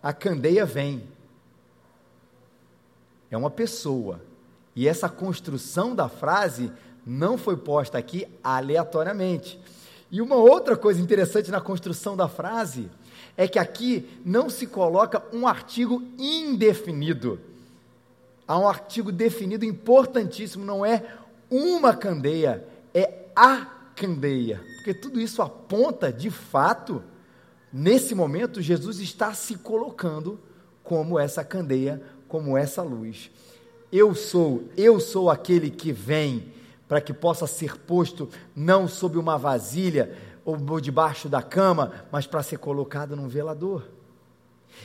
A 0.00 0.12
candeia 0.12 0.64
vem 0.64 1.08
é 3.28 3.36
uma 3.36 3.50
pessoa. 3.50 4.22
E 4.76 4.86
essa 4.86 5.08
construção 5.08 5.92
da 5.92 6.08
frase 6.08 6.70
não 7.04 7.36
foi 7.36 7.56
posta 7.56 7.98
aqui 7.98 8.28
aleatoriamente. 8.44 9.60
E 10.08 10.22
uma 10.22 10.36
outra 10.36 10.76
coisa 10.76 11.02
interessante 11.02 11.50
na 11.50 11.60
construção 11.60 12.16
da 12.16 12.28
frase 12.28 12.88
é 13.36 13.46
que 13.46 13.58
aqui 13.58 14.08
não 14.24 14.48
se 14.48 14.66
coloca 14.66 15.22
um 15.32 15.46
artigo 15.46 16.02
indefinido. 16.18 17.38
Há 18.46 18.58
um 18.58 18.68
artigo 18.68 19.12
definido 19.12 19.64
importantíssimo, 19.64 20.64
não 20.64 20.84
é 20.84 21.04
uma 21.50 21.94
candeia, 21.94 22.66
é 22.94 23.26
a 23.34 23.66
candeia. 23.94 24.62
Porque 24.76 24.94
tudo 24.94 25.20
isso 25.20 25.42
aponta, 25.42 26.12
de 26.12 26.30
fato, 26.30 27.02
nesse 27.72 28.14
momento, 28.14 28.62
Jesus 28.62 29.00
está 29.00 29.34
se 29.34 29.56
colocando 29.56 30.38
como 30.82 31.18
essa 31.18 31.44
candeia 31.44 32.00
como 32.28 32.56
essa 32.56 32.82
luz. 32.82 33.30
Eu 33.90 34.14
sou, 34.14 34.64
eu 34.76 35.00
sou 35.00 35.30
aquele 35.30 35.70
que 35.70 35.92
vem 35.92 36.52
para 36.88 37.00
que 37.00 37.12
possa 37.12 37.46
ser 37.46 37.76
posto 37.78 38.28
não 38.54 38.86
sob 38.86 39.18
uma 39.18 39.36
vasilha 39.36 40.16
ou 40.46 40.80
debaixo 40.80 41.28
da 41.28 41.42
cama, 41.42 42.06
mas 42.10 42.26
para 42.26 42.42
ser 42.42 42.58
colocado 42.58 43.16
num 43.16 43.26
velador. 43.26 43.82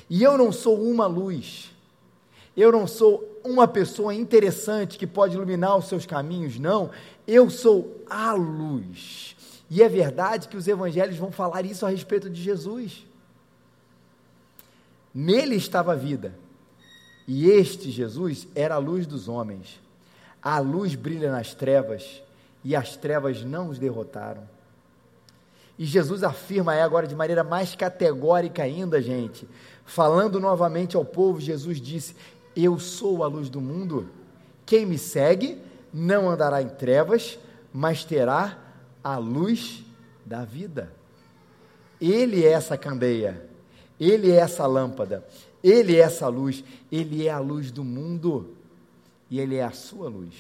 E 0.10 0.24
eu 0.24 0.36
não 0.36 0.52
sou 0.52 0.82
uma 0.82 1.06
luz. 1.06 1.72
Eu 2.58 2.72
não 2.72 2.88
sou 2.88 3.40
uma 3.44 3.68
pessoa 3.68 4.14
interessante 4.14 4.98
que 4.98 5.06
pode 5.06 5.36
iluminar 5.36 5.78
os 5.78 5.88
seus 5.88 6.06
caminhos, 6.06 6.58
não. 6.58 6.90
Eu 7.28 7.50
sou 7.50 8.04
a 8.10 8.34
luz. 8.34 9.36
E 9.70 9.84
é 9.84 9.88
verdade 9.88 10.48
que 10.48 10.58
os 10.58 10.68
evangelhos 10.68 11.16
vão 11.16 11.32
falar 11.32 11.64
isso 11.64 11.86
a 11.86 11.90
respeito 11.90 12.30
de 12.30 12.42
Jesus. 12.42 13.06
Nele 15.14 15.56
estava 15.56 15.94
a 15.94 15.96
vida, 15.96 16.34
e 17.28 17.50
este 17.50 17.92
Jesus 17.92 18.48
era 18.56 18.76
a 18.76 18.80
luz 18.80 19.06
dos 19.06 19.28
homens. 19.28 19.80
A 20.42 20.60
luz 20.60 20.96
brilha 20.96 21.32
nas 21.32 21.54
trevas 21.54 22.24
e 22.64 22.76
as 22.76 22.98
trevas 22.98 23.44
não 23.44 23.70
os 23.70 23.78
derrotaram. 23.78 24.44
E 25.78 25.86
Jesus 25.86 26.24
afirma 26.24 26.74
aí 26.74 26.82
agora 26.82 27.08
de 27.08 27.16
maneira 27.16 27.44
mais 27.44 27.76
categórica 27.76 28.64
ainda, 28.64 29.02
gente, 29.02 29.48
falando 29.86 30.40
novamente 30.40 30.96
ao 30.96 31.04
povo, 31.04 31.40
Jesus 31.40 31.82
disse: 31.82 32.16
Eu 32.56 32.80
sou 32.80 33.24
a 33.24 33.28
luz 33.28 33.50
do 33.50 33.60
mundo. 33.60 34.10
Quem 34.66 34.86
me 34.86 34.98
segue 34.98 35.62
não 35.94 36.30
andará 36.30 36.62
em 36.62 36.70
trevas, 36.70 37.38
mas 37.74 38.06
terá 38.06 38.58
a 39.04 39.18
luz 39.18 39.84
da 40.26 40.46
vida. 40.46 40.92
Ele 42.00 42.46
é 42.46 42.52
essa 42.52 42.78
candeia, 42.78 43.46
ele 44.00 44.32
é 44.32 44.38
essa 44.38 44.66
lâmpada, 44.66 45.26
ele 45.64 45.98
é 45.98 46.00
essa 46.00 46.28
luz, 46.28 46.64
ele 46.92 47.28
é 47.28 47.32
a 47.32 47.40
luz 47.40 47.72
do 47.72 47.84
mundo 47.84 48.56
e 49.30 49.40
ele 49.40 49.56
é 49.56 49.64
a 49.64 49.72
sua 49.72 50.10
luz. 50.10 50.34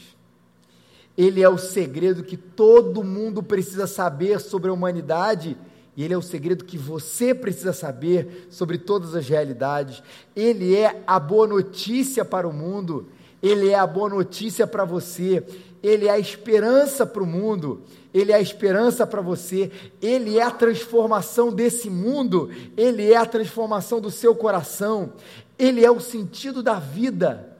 Ele 1.17 1.41
é 1.41 1.49
o 1.49 1.57
segredo 1.57 2.23
que 2.23 2.37
todo 2.37 3.03
mundo 3.03 3.43
precisa 3.43 3.87
saber 3.87 4.39
sobre 4.39 4.69
a 4.69 4.73
humanidade 4.73 5.57
e 5.95 6.03
ele 6.03 6.13
é 6.13 6.17
o 6.17 6.21
segredo 6.21 6.63
que 6.63 6.77
você 6.77 7.35
precisa 7.35 7.73
saber 7.73 8.47
sobre 8.49 8.77
todas 8.77 9.13
as 9.13 9.27
realidades. 9.27 10.01
Ele 10.35 10.75
é 10.75 11.03
a 11.05 11.19
boa 11.19 11.45
notícia 11.45 12.23
para 12.23 12.47
o 12.47 12.53
mundo, 12.53 13.09
ele 13.43 13.69
é 13.69 13.75
a 13.75 13.85
boa 13.85 14.07
notícia 14.07 14.65
para 14.65 14.85
você, 14.85 15.43
ele 15.83 16.07
é 16.07 16.11
a 16.11 16.19
esperança 16.19 17.05
para 17.05 17.21
o 17.21 17.27
mundo 17.27 17.81
ele 18.13 18.31
é 18.31 18.35
a 18.35 18.41
esperança 18.41 19.07
para 19.07 19.21
você, 19.21 19.71
Ele 20.01 20.37
é 20.37 20.43
a 20.43 20.51
transformação 20.51 21.51
desse 21.51 21.89
mundo, 21.89 22.49
Ele 22.75 23.11
é 23.11 23.15
a 23.15 23.25
transformação 23.25 24.01
do 24.01 24.11
seu 24.11 24.35
coração, 24.35 25.13
Ele 25.57 25.85
é 25.85 25.89
o 25.89 25.99
sentido 25.99 26.61
da 26.61 26.77
vida 26.77 27.57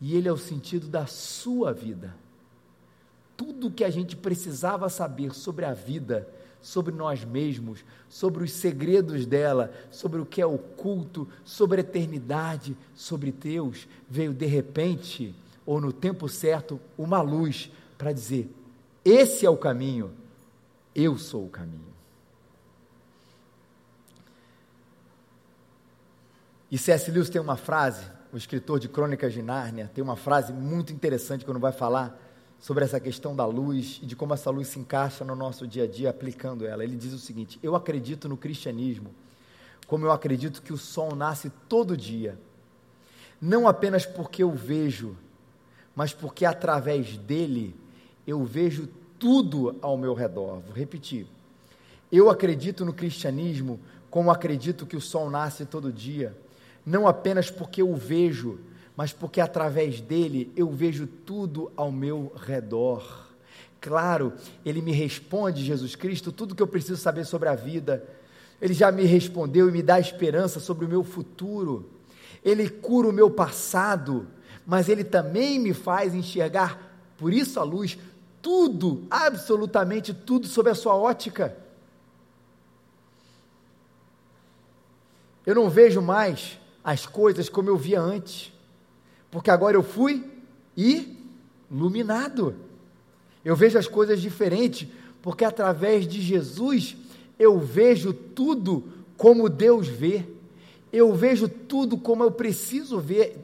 e 0.00 0.14
Ele 0.14 0.28
é 0.28 0.32
o 0.32 0.36
sentido 0.36 0.88
da 0.88 1.06
sua 1.06 1.72
vida. 1.72 2.14
Tudo 3.38 3.70
que 3.70 3.84
a 3.84 3.88
gente 3.88 4.16
precisava 4.16 4.88
saber 4.88 5.32
sobre 5.32 5.64
a 5.64 5.72
vida, 5.72 6.28
sobre 6.60 6.92
nós 6.92 7.24
mesmos, 7.24 7.84
sobre 8.08 8.42
os 8.42 8.50
segredos 8.50 9.24
dela, 9.26 9.72
sobre 9.92 10.20
o 10.20 10.26
que 10.26 10.42
é 10.42 10.46
oculto, 10.46 11.28
sobre 11.44 11.80
a 11.80 11.84
eternidade, 11.84 12.76
sobre 12.96 13.30
Deus, 13.30 13.86
veio 14.10 14.34
de 14.34 14.44
repente, 14.44 15.32
ou 15.64 15.80
no 15.80 15.92
tempo 15.92 16.28
certo, 16.28 16.80
uma 16.98 17.22
luz 17.22 17.70
para 17.96 18.12
dizer: 18.12 18.52
esse 19.04 19.46
é 19.46 19.50
o 19.50 19.56
caminho, 19.56 20.10
eu 20.92 21.16
sou 21.16 21.46
o 21.46 21.48
caminho. 21.48 21.86
E 26.68 26.76
C.S. 26.76 27.08
Lewis 27.12 27.30
tem 27.30 27.40
uma 27.40 27.56
frase, 27.56 28.04
o 28.32 28.36
escritor 28.36 28.80
de 28.80 28.88
Crônicas 28.88 29.32
de 29.32 29.42
Nárnia, 29.42 29.88
tem 29.94 30.02
uma 30.02 30.16
frase 30.16 30.52
muito 30.52 30.92
interessante 30.92 31.44
quando 31.44 31.60
vai 31.60 31.72
falar 31.72 32.27
sobre 32.60 32.84
essa 32.84 32.98
questão 32.98 33.34
da 33.34 33.46
luz 33.46 34.00
e 34.02 34.06
de 34.06 34.16
como 34.16 34.34
essa 34.34 34.50
luz 34.50 34.68
se 34.68 34.78
encaixa 34.78 35.24
no 35.24 35.34
nosso 35.34 35.66
dia 35.66 35.84
a 35.84 35.86
dia 35.86 36.10
aplicando 36.10 36.66
ela. 36.66 36.82
Ele 36.82 36.96
diz 36.96 37.12
o 37.12 37.18
seguinte: 37.18 37.58
Eu 37.62 37.76
acredito 37.76 38.28
no 38.28 38.36
cristianismo, 38.36 39.10
como 39.86 40.04
eu 40.04 40.12
acredito 40.12 40.62
que 40.62 40.72
o 40.72 40.78
sol 40.78 41.14
nasce 41.14 41.50
todo 41.68 41.96
dia, 41.96 42.38
não 43.40 43.68
apenas 43.68 44.04
porque 44.04 44.42
eu 44.42 44.50
vejo, 44.50 45.16
mas 45.94 46.12
porque 46.12 46.44
através 46.44 47.16
dele 47.16 47.74
eu 48.26 48.44
vejo 48.44 48.88
tudo 49.18 49.76
ao 49.80 49.96
meu 49.96 50.14
redor. 50.14 50.60
Vou 50.60 50.74
repetir. 50.74 51.26
Eu 52.10 52.30
acredito 52.30 52.84
no 52.84 52.92
cristianismo 52.92 53.80
como 54.10 54.30
acredito 54.30 54.86
que 54.86 54.96
o 54.96 55.00
sol 55.00 55.28
nasce 55.30 55.66
todo 55.66 55.92
dia, 55.92 56.36
não 56.84 57.06
apenas 57.06 57.50
porque 57.50 57.82
eu 57.82 57.94
vejo, 57.94 58.58
mas 58.98 59.12
porque 59.12 59.40
através 59.40 60.00
dele 60.00 60.52
eu 60.56 60.68
vejo 60.72 61.06
tudo 61.06 61.70
ao 61.76 61.92
meu 61.92 62.32
redor. 62.34 63.28
Claro, 63.80 64.32
ele 64.64 64.82
me 64.82 64.90
responde, 64.90 65.64
Jesus 65.64 65.94
Cristo, 65.94 66.32
tudo 66.32 66.52
que 66.52 66.60
eu 66.60 66.66
preciso 66.66 66.96
saber 66.96 67.24
sobre 67.24 67.48
a 67.48 67.54
vida. 67.54 68.04
Ele 68.60 68.74
já 68.74 68.90
me 68.90 69.04
respondeu 69.04 69.68
e 69.68 69.72
me 69.72 69.84
dá 69.84 70.00
esperança 70.00 70.58
sobre 70.58 70.84
o 70.84 70.88
meu 70.88 71.04
futuro. 71.04 71.88
Ele 72.44 72.68
cura 72.68 73.08
o 73.08 73.12
meu 73.12 73.30
passado, 73.30 74.26
mas 74.66 74.88
ele 74.88 75.04
também 75.04 75.60
me 75.60 75.72
faz 75.72 76.12
enxergar, 76.12 77.00
por 77.16 77.32
isso 77.32 77.60
a 77.60 77.62
luz, 77.62 77.96
tudo, 78.42 79.06
absolutamente 79.08 80.12
tudo, 80.12 80.48
sob 80.48 80.70
a 80.70 80.74
sua 80.74 80.96
ótica. 80.96 81.56
Eu 85.46 85.54
não 85.54 85.70
vejo 85.70 86.02
mais 86.02 86.58
as 86.82 87.06
coisas 87.06 87.48
como 87.48 87.68
eu 87.68 87.76
via 87.76 88.00
antes, 88.00 88.57
porque 89.30 89.50
agora 89.50 89.76
eu 89.76 89.82
fui 89.82 90.24
iluminado. 90.76 92.54
Eu 93.44 93.56
vejo 93.56 93.78
as 93.78 93.86
coisas 93.86 94.20
diferentes, 94.20 94.88
porque 95.22 95.44
através 95.44 96.06
de 96.06 96.20
Jesus 96.20 96.96
eu 97.38 97.58
vejo 97.58 98.12
tudo 98.12 98.84
como 99.16 99.48
Deus 99.48 99.86
vê. 99.86 100.24
Eu 100.92 101.12
vejo 101.14 101.48
tudo 101.48 101.98
como 101.98 102.24
eu 102.24 102.30
preciso 102.30 102.98
ver. 102.98 103.36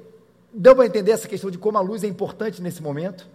Deu 0.52 0.74
para 0.74 0.86
entender 0.86 1.10
essa 1.10 1.28
questão 1.28 1.50
de 1.50 1.58
como 1.58 1.76
a 1.76 1.80
luz 1.80 2.04
é 2.04 2.06
importante 2.06 2.62
nesse 2.62 2.82
momento? 2.82 3.26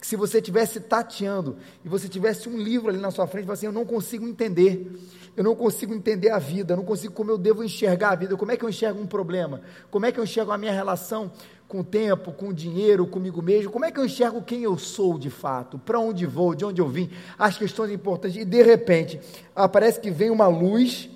Que 0.00 0.06
se 0.06 0.16
você 0.16 0.38
estivesse 0.38 0.80
tateando 0.80 1.58
e 1.84 1.88
você 1.88 2.08
tivesse 2.08 2.48
um 2.48 2.56
livro 2.56 2.88
ali 2.88 2.98
na 2.98 3.10
sua 3.10 3.26
frente, 3.26 3.44
você 3.44 3.52
assim, 3.52 3.66
eu 3.66 3.72
não 3.72 3.84
consigo 3.84 4.26
entender, 4.26 4.90
eu 5.36 5.44
não 5.44 5.54
consigo 5.54 5.92
entender 5.92 6.30
a 6.30 6.38
vida, 6.38 6.72
eu 6.72 6.78
não 6.78 6.84
consigo 6.84 7.12
como 7.12 7.30
eu 7.30 7.36
devo 7.36 7.62
enxergar 7.62 8.12
a 8.12 8.14
vida, 8.14 8.34
como 8.36 8.50
é 8.50 8.56
que 8.56 8.64
eu 8.64 8.68
enxergo 8.68 8.98
um 8.98 9.06
problema, 9.06 9.60
como 9.90 10.06
é 10.06 10.12
que 10.12 10.18
eu 10.18 10.24
enxergo 10.24 10.52
a 10.52 10.58
minha 10.58 10.72
relação 10.72 11.30
com 11.68 11.80
o 11.80 11.84
tempo, 11.84 12.32
com 12.32 12.48
o 12.48 12.54
dinheiro, 12.54 13.06
comigo 13.06 13.42
mesmo, 13.42 13.70
como 13.70 13.84
é 13.84 13.92
que 13.92 14.00
eu 14.00 14.04
enxergo 14.06 14.40
quem 14.42 14.62
eu 14.62 14.78
sou 14.78 15.18
de 15.18 15.28
fato, 15.28 15.78
para 15.78 16.00
onde 16.00 16.24
vou, 16.24 16.54
de 16.54 16.64
onde 16.64 16.80
eu 16.80 16.88
vim, 16.88 17.10
as 17.38 17.58
questões 17.58 17.92
importantes, 17.92 18.40
e 18.40 18.44
de 18.44 18.62
repente 18.62 19.20
aparece 19.54 20.00
que 20.00 20.10
vem 20.10 20.30
uma 20.30 20.48
luz 20.48 21.10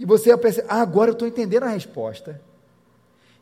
e 0.00 0.04
você 0.04 0.36
pensa, 0.36 0.64
ah, 0.68 0.82
agora 0.82 1.10
eu 1.10 1.12
estou 1.12 1.28
entendendo 1.28 1.62
a 1.62 1.68
resposta. 1.68 2.40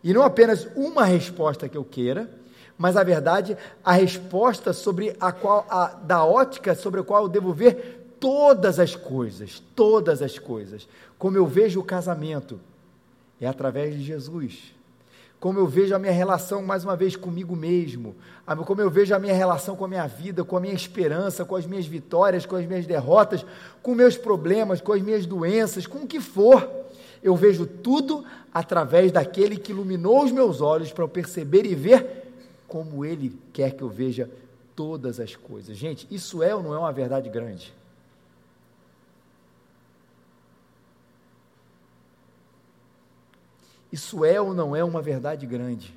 E 0.02 0.12
não 0.12 0.22
apenas 0.22 0.68
uma 0.76 1.04
resposta 1.06 1.68
que 1.68 1.76
eu 1.76 1.84
queira, 1.84 2.30
mas 2.76 2.96
a 2.96 3.04
verdade, 3.04 3.56
a 3.84 3.92
resposta 3.92 4.72
sobre 4.72 5.16
a 5.20 5.30
qual, 5.30 5.66
a, 5.70 5.86
da 5.88 6.24
ótica 6.24 6.74
sobre 6.74 7.00
a 7.00 7.04
qual 7.04 7.24
eu 7.24 7.28
devo 7.28 7.52
ver 7.52 8.16
todas 8.18 8.80
as 8.80 8.96
coisas, 8.96 9.62
todas 9.76 10.22
as 10.22 10.38
coisas. 10.38 10.88
Como 11.18 11.36
eu 11.36 11.46
vejo 11.46 11.80
o 11.80 11.84
casamento, 11.84 12.60
é 13.40 13.46
através 13.46 13.94
de 13.94 14.02
Jesus. 14.02 14.74
Como 15.38 15.58
eu 15.58 15.66
vejo 15.66 15.94
a 15.94 15.98
minha 15.98 16.12
relação, 16.12 16.62
mais 16.62 16.84
uma 16.84 16.96
vez, 16.96 17.14
comigo 17.16 17.54
mesmo. 17.54 18.16
Como 18.64 18.80
eu 18.80 18.90
vejo 18.90 19.14
a 19.14 19.18
minha 19.18 19.34
relação 19.34 19.76
com 19.76 19.84
a 19.84 19.88
minha 19.88 20.06
vida, 20.06 20.42
com 20.42 20.56
a 20.56 20.60
minha 20.60 20.72
esperança, 20.72 21.44
com 21.44 21.54
as 21.54 21.66
minhas 21.66 21.86
vitórias, 21.86 22.46
com 22.46 22.56
as 22.56 22.64
minhas 22.64 22.86
derrotas, 22.86 23.44
com 23.82 23.94
meus 23.94 24.16
problemas, 24.16 24.80
com 24.80 24.94
as 24.94 25.02
minhas 25.02 25.26
doenças, 25.26 25.86
com 25.86 25.98
o 25.98 26.06
que 26.06 26.18
for. 26.18 26.66
Eu 27.22 27.36
vejo 27.36 27.66
tudo 27.66 28.24
através 28.52 29.12
daquele 29.12 29.58
que 29.58 29.72
iluminou 29.72 30.24
os 30.24 30.32
meus 30.32 30.62
olhos 30.62 30.90
para 30.90 31.04
eu 31.04 31.08
perceber 31.08 31.66
e 31.66 31.74
ver 31.74 32.23
como 32.74 33.04
Ele 33.04 33.38
quer 33.52 33.70
que 33.76 33.84
eu 33.84 33.88
veja 33.88 34.28
todas 34.74 35.20
as 35.20 35.36
coisas. 35.36 35.76
Gente, 35.76 36.08
isso 36.10 36.42
é 36.42 36.52
ou 36.52 36.60
não 36.60 36.74
é 36.74 36.78
uma 36.80 36.90
verdade 36.90 37.28
grande? 37.28 37.72
Isso 43.92 44.24
é 44.24 44.40
ou 44.40 44.52
não 44.52 44.74
é 44.74 44.82
uma 44.82 45.00
verdade 45.00 45.46
grande? 45.46 45.96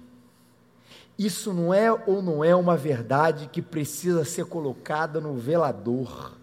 Isso 1.18 1.52
não 1.52 1.74
é 1.74 1.92
ou 1.92 2.22
não 2.22 2.44
é 2.44 2.56
uma 2.56 2.78
verdade 2.78 3.50
que 3.52 3.60
precisa 3.60 4.24
ser 4.24 4.46
colocada 4.46 5.20
no 5.20 5.34
velador? 5.34 6.38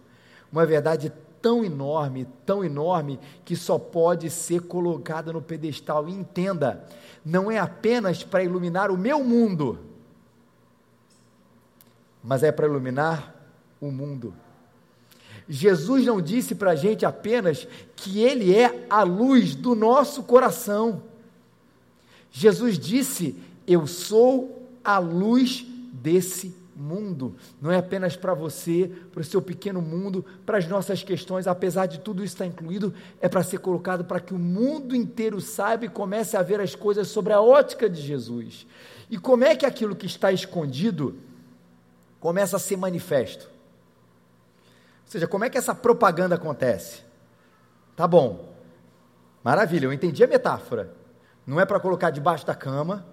Uma 0.51 0.67
verdade 0.67 1.13
tão 1.41 1.65
enorme, 1.65 2.27
tão 2.45 2.65
enorme, 2.65 3.21
que 3.45 3.55
só 3.55 3.79
pode 3.79 4.29
ser 4.31 4.63
colocada 4.63 5.33
no 5.33 5.41
pedestal. 5.41 6.09
E 6.09 6.13
entenda, 6.13 6.85
não 7.25 7.53
é 7.53 7.61
apenas 7.61 8.25
para 8.25 8.43
iluminar 8.43 8.91
o 8.91 8.99
meu 8.99 9.23
mundo 9.23 9.94
mas 12.25 12.43
é 12.43 12.51
para 12.51 12.67
iluminar 12.67 13.35
o 13.79 13.91
mundo. 13.91 14.35
Jesus 15.47 16.07
não 16.07 16.23
disse 16.23 16.55
para 16.55 16.71
a 16.71 16.75
gente 16.75 17.05
apenas 17.05 17.69
que 17.95 18.21
Ele 18.21 18.55
é 18.55 18.87
a 18.89 19.03
luz 19.03 19.55
do 19.55 19.75
nosso 19.75 20.23
coração. 20.23 21.03
Jesus 22.33 22.79
disse: 22.79 23.37
Eu 23.67 23.87
sou 23.87 24.71
a 24.83 24.99
luz 24.99 25.67
desse 25.93 26.55
mundo. 26.75 27.37
Não 27.61 27.71
é 27.71 27.77
apenas 27.77 28.17
para 28.17 28.33
você, 28.33 28.91
para 29.13 29.21
o 29.21 29.25
seu 29.25 29.43
pequeno 29.43 29.83
mundo, 29.83 30.25
para 30.47 30.57
as 30.57 30.67
nossas 30.67 31.03
questões, 31.03 31.47
apesar 31.47 31.87
de 31.87 32.01
tudo 32.01 32.25
isso 32.25 32.35
estar 32.35 32.47
incluído, 32.47 32.93
é 33.21 33.29
para 33.29 33.43
ser 33.43 33.59
colocado 33.59 34.05
para 34.05 34.19
que 34.19 34.33
o 34.33 34.39
mundo 34.39 34.97
inteiro 34.97 35.43
saiba 35.43 35.85
e 35.85 35.91
comece 35.91 36.39
a 36.39 36.43
ver 36.43 36.59
as 36.59 36.75
coisas 36.75 37.09
sobre 37.09 37.35
a 37.35 37.41
ótica 37.41 37.89
de 37.89 38.01
Jesus. 38.01 38.67
E 39.11 39.19
como 39.19 39.45
é 39.45 39.55
que 39.55 39.67
aquilo 39.67 39.95
que 39.95 40.07
está 40.07 40.33
escondido 40.33 41.15
começa 42.25 42.57
a 42.57 42.59
ser 42.59 42.79
manifesto. 42.79 43.51
Ou 45.05 45.11
seja, 45.11 45.29
como 45.29 45.45
é 45.45 45.51
que 45.51 45.59
essa 45.59 45.75
propaganda 45.75 46.37
acontece? 46.37 47.03
Tá 47.95 48.09
bom, 48.09 48.49
maravilha, 49.43 49.85
eu 49.85 49.93
entendi 49.93 50.25
a 50.25 50.27
metáfora. 50.27 50.91
Não 51.47 51.61
é 51.61 51.67
para 51.67 51.79
colocar 51.79 52.09
debaixo 52.09 52.47
da 52.47 52.55
cama, 52.55 53.05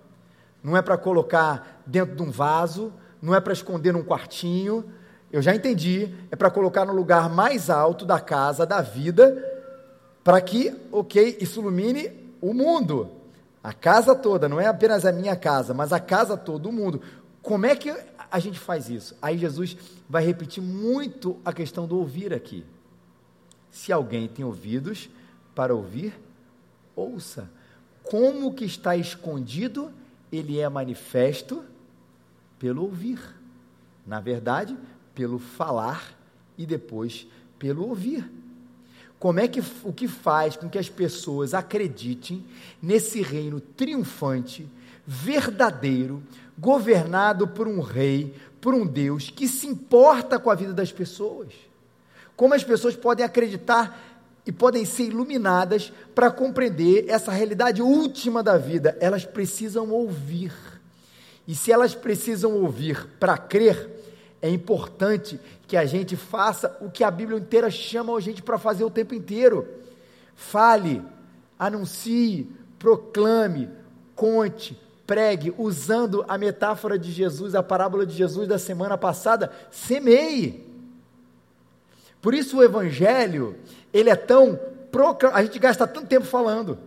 não 0.63 0.77
é 0.77 0.81
para 0.81 0.97
colocar 0.97 1.83
dentro 1.85 2.15
de 2.15 2.23
um 2.23 2.31
vaso, 2.31 2.93
não 3.21 3.35
é 3.35 3.41
para 3.41 3.51
esconder 3.51 3.91
num 3.91 4.01
quartinho. 4.01 4.85
Eu 5.29 5.41
já 5.41 5.53
entendi, 5.53 6.15
é 6.31 6.35
para 6.37 6.49
colocar 6.49 6.85
no 6.85 6.93
lugar 6.93 7.29
mais 7.29 7.69
alto 7.69 8.05
da 8.05 8.21
casa, 8.21 8.65
da 8.65 8.79
vida, 8.79 9.45
para 10.23 10.39
que, 10.39 10.73
ok, 10.89 11.37
isso 11.41 11.59
ilumine 11.59 12.33
o 12.39 12.53
mundo, 12.53 13.11
a 13.61 13.73
casa 13.73 14.15
toda, 14.15 14.47
não 14.47 14.61
é 14.61 14.67
apenas 14.67 15.05
a 15.05 15.11
minha 15.11 15.35
casa, 15.35 15.73
mas 15.73 15.91
a 15.91 15.99
casa 15.99 16.37
todo, 16.37 16.69
o 16.69 16.71
mundo. 16.71 17.01
Como 17.41 17.65
é 17.65 17.75
que 17.75 17.93
a 18.31 18.39
gente 18.39 18.57
faz 18.57 18.89
isso? 18.89 19.15
Aí 19.21 19.37
Jesus 19.37 19.75
vai 20.09 20.23
repetir 20.25 20.63
muito 20.63 21.37
a 21.43 21.51
questão 21.51 21.85
do 21.85 21.97
ouvir 21.97 22.33
aqui. 22.33 22.63
Se 23.69 23.91
alguém 23.91 24.27
tem 24.27 24.45
ouvidos 24.45 25.09
para 25.53 25.75
ouvir, 25.75 26.13
ouça. 26.95 27.51
Como 28.03 28.53
que 28.53 28.63
está 28.63 28.95
escondido, 28.95 29.91
ele 30.31 30.59
é 30.59 30.69
manifesto 30.69 31.63
pelo 32.57 32.83
ouvir. 32.83 33.19
Na 34.07 34.19
verdade, 34.19 34.77
pelo 35.13 35.37
falar 35.37 36.17
e 36.57 36.65
depois 36.65 37.27
pelo 37.59 37.87
ouvir. 37.87 38.29
Como 39.19 39.39
é 39.39 39.47
que 39.47 39.61
o 39.83 39.93
que 39.93 40.07
faz 40.07 40.55
com 40.55 40.67
que 40.67 40.79
as 40.79 40.89
pessoas 40.89 41.53
acreditem 41.53 42.43
nesse 42.81 43.21
reino 43.21 43.59
triunfante, 43.59 44.67
verdadeiro, 45.05 46.23
governado 46.61 47.47
por 47.47 47.67
um 47.67 47.81
rei, 47.81 48.35
por 48.61 48.75
um 48.75 48.85
Deus 48.85 49.31
que 49.31 49.47
se 49.47 49.65
importa 49.65 50.37
com 50.37 50.51
a 50.51 50.55
vida 50.55 50.71
das 50.71 50.91
pessoas. 50.91 51.47
Como 52.37 52.53
as 52.53 52.63
pessoas 52.63 52.95
podem 52.95 53.25
acreditar 53.25 53.99
e 54.45 54.51
podem 54.51 54.85
ser 54.85 55.05
iluminadas 55.05 55.91
para 56.13 56.29
compreender 56.29 57.05
essa 57.09 57.31
realidade 57.31 57.81
última 57.81 58.43
da 58.43 58.59
vida? 58.59 58.95
Elas 58.99 59.25
precisam 59.25 59.89
ouvir. 59.89 60.53
E 61.47 61.55
se 61.55 61.71
elas 61.71 61.95
precisam 61.95 62.53
ouvir 62.53 63.07
para 63.19 63.37
crer, 63.39 63.89
é 64.39 64.49
importante 64.49 65.39
que 65.67 65.75
a 65.75 65.85
gente 65.85 66.15
faça 66.15 66.77
o 66.79 66.91
que 66.91 67.03
a 67.03 67.09
Bíblia 67.09 67.39
inteira 67.39 67.71
chama 67.71 68.15
a 68.15 68.19
gente 68.19 68.43
para 68.43 68.59
fazer 68.59 68.83
o 68.83 68.89
tempo 68.91 69.15
inteiro. 69.15 69.67
Fale, 70.35 71.01
anuncie, 71.57 72.49
proclame, 72.77 73.67
conte, 74.15 74.79
pregue, 75.11 75.53
usando 75.57 76.23
a 76.25 76.37
metáfora 76.37 76.97
de 76.97 77.11
Jesus, 77.11 77.53
a 77.53 77.61
parábola 77.61 78.05
de 78.05 78.15
Jesus 78.15 78.47
da 78.47 78.57
semana 78.57 78.97
passada, 78.97 79.51
semeie. 79.69 80.65
Por 82.21 82.33
isso 82.33 82.59
o 82.59 82.63
evangelho, 82.63 83.57
ele 83.93 84.09
é 84.09 84.15
tão 84.15 84.57
a 85.33 85.43
gente 85.43 85.59
gasta 85.59 85.85
tanto 85.85 86.07
tempo 86.07 86.25
falando. 86.25 86.77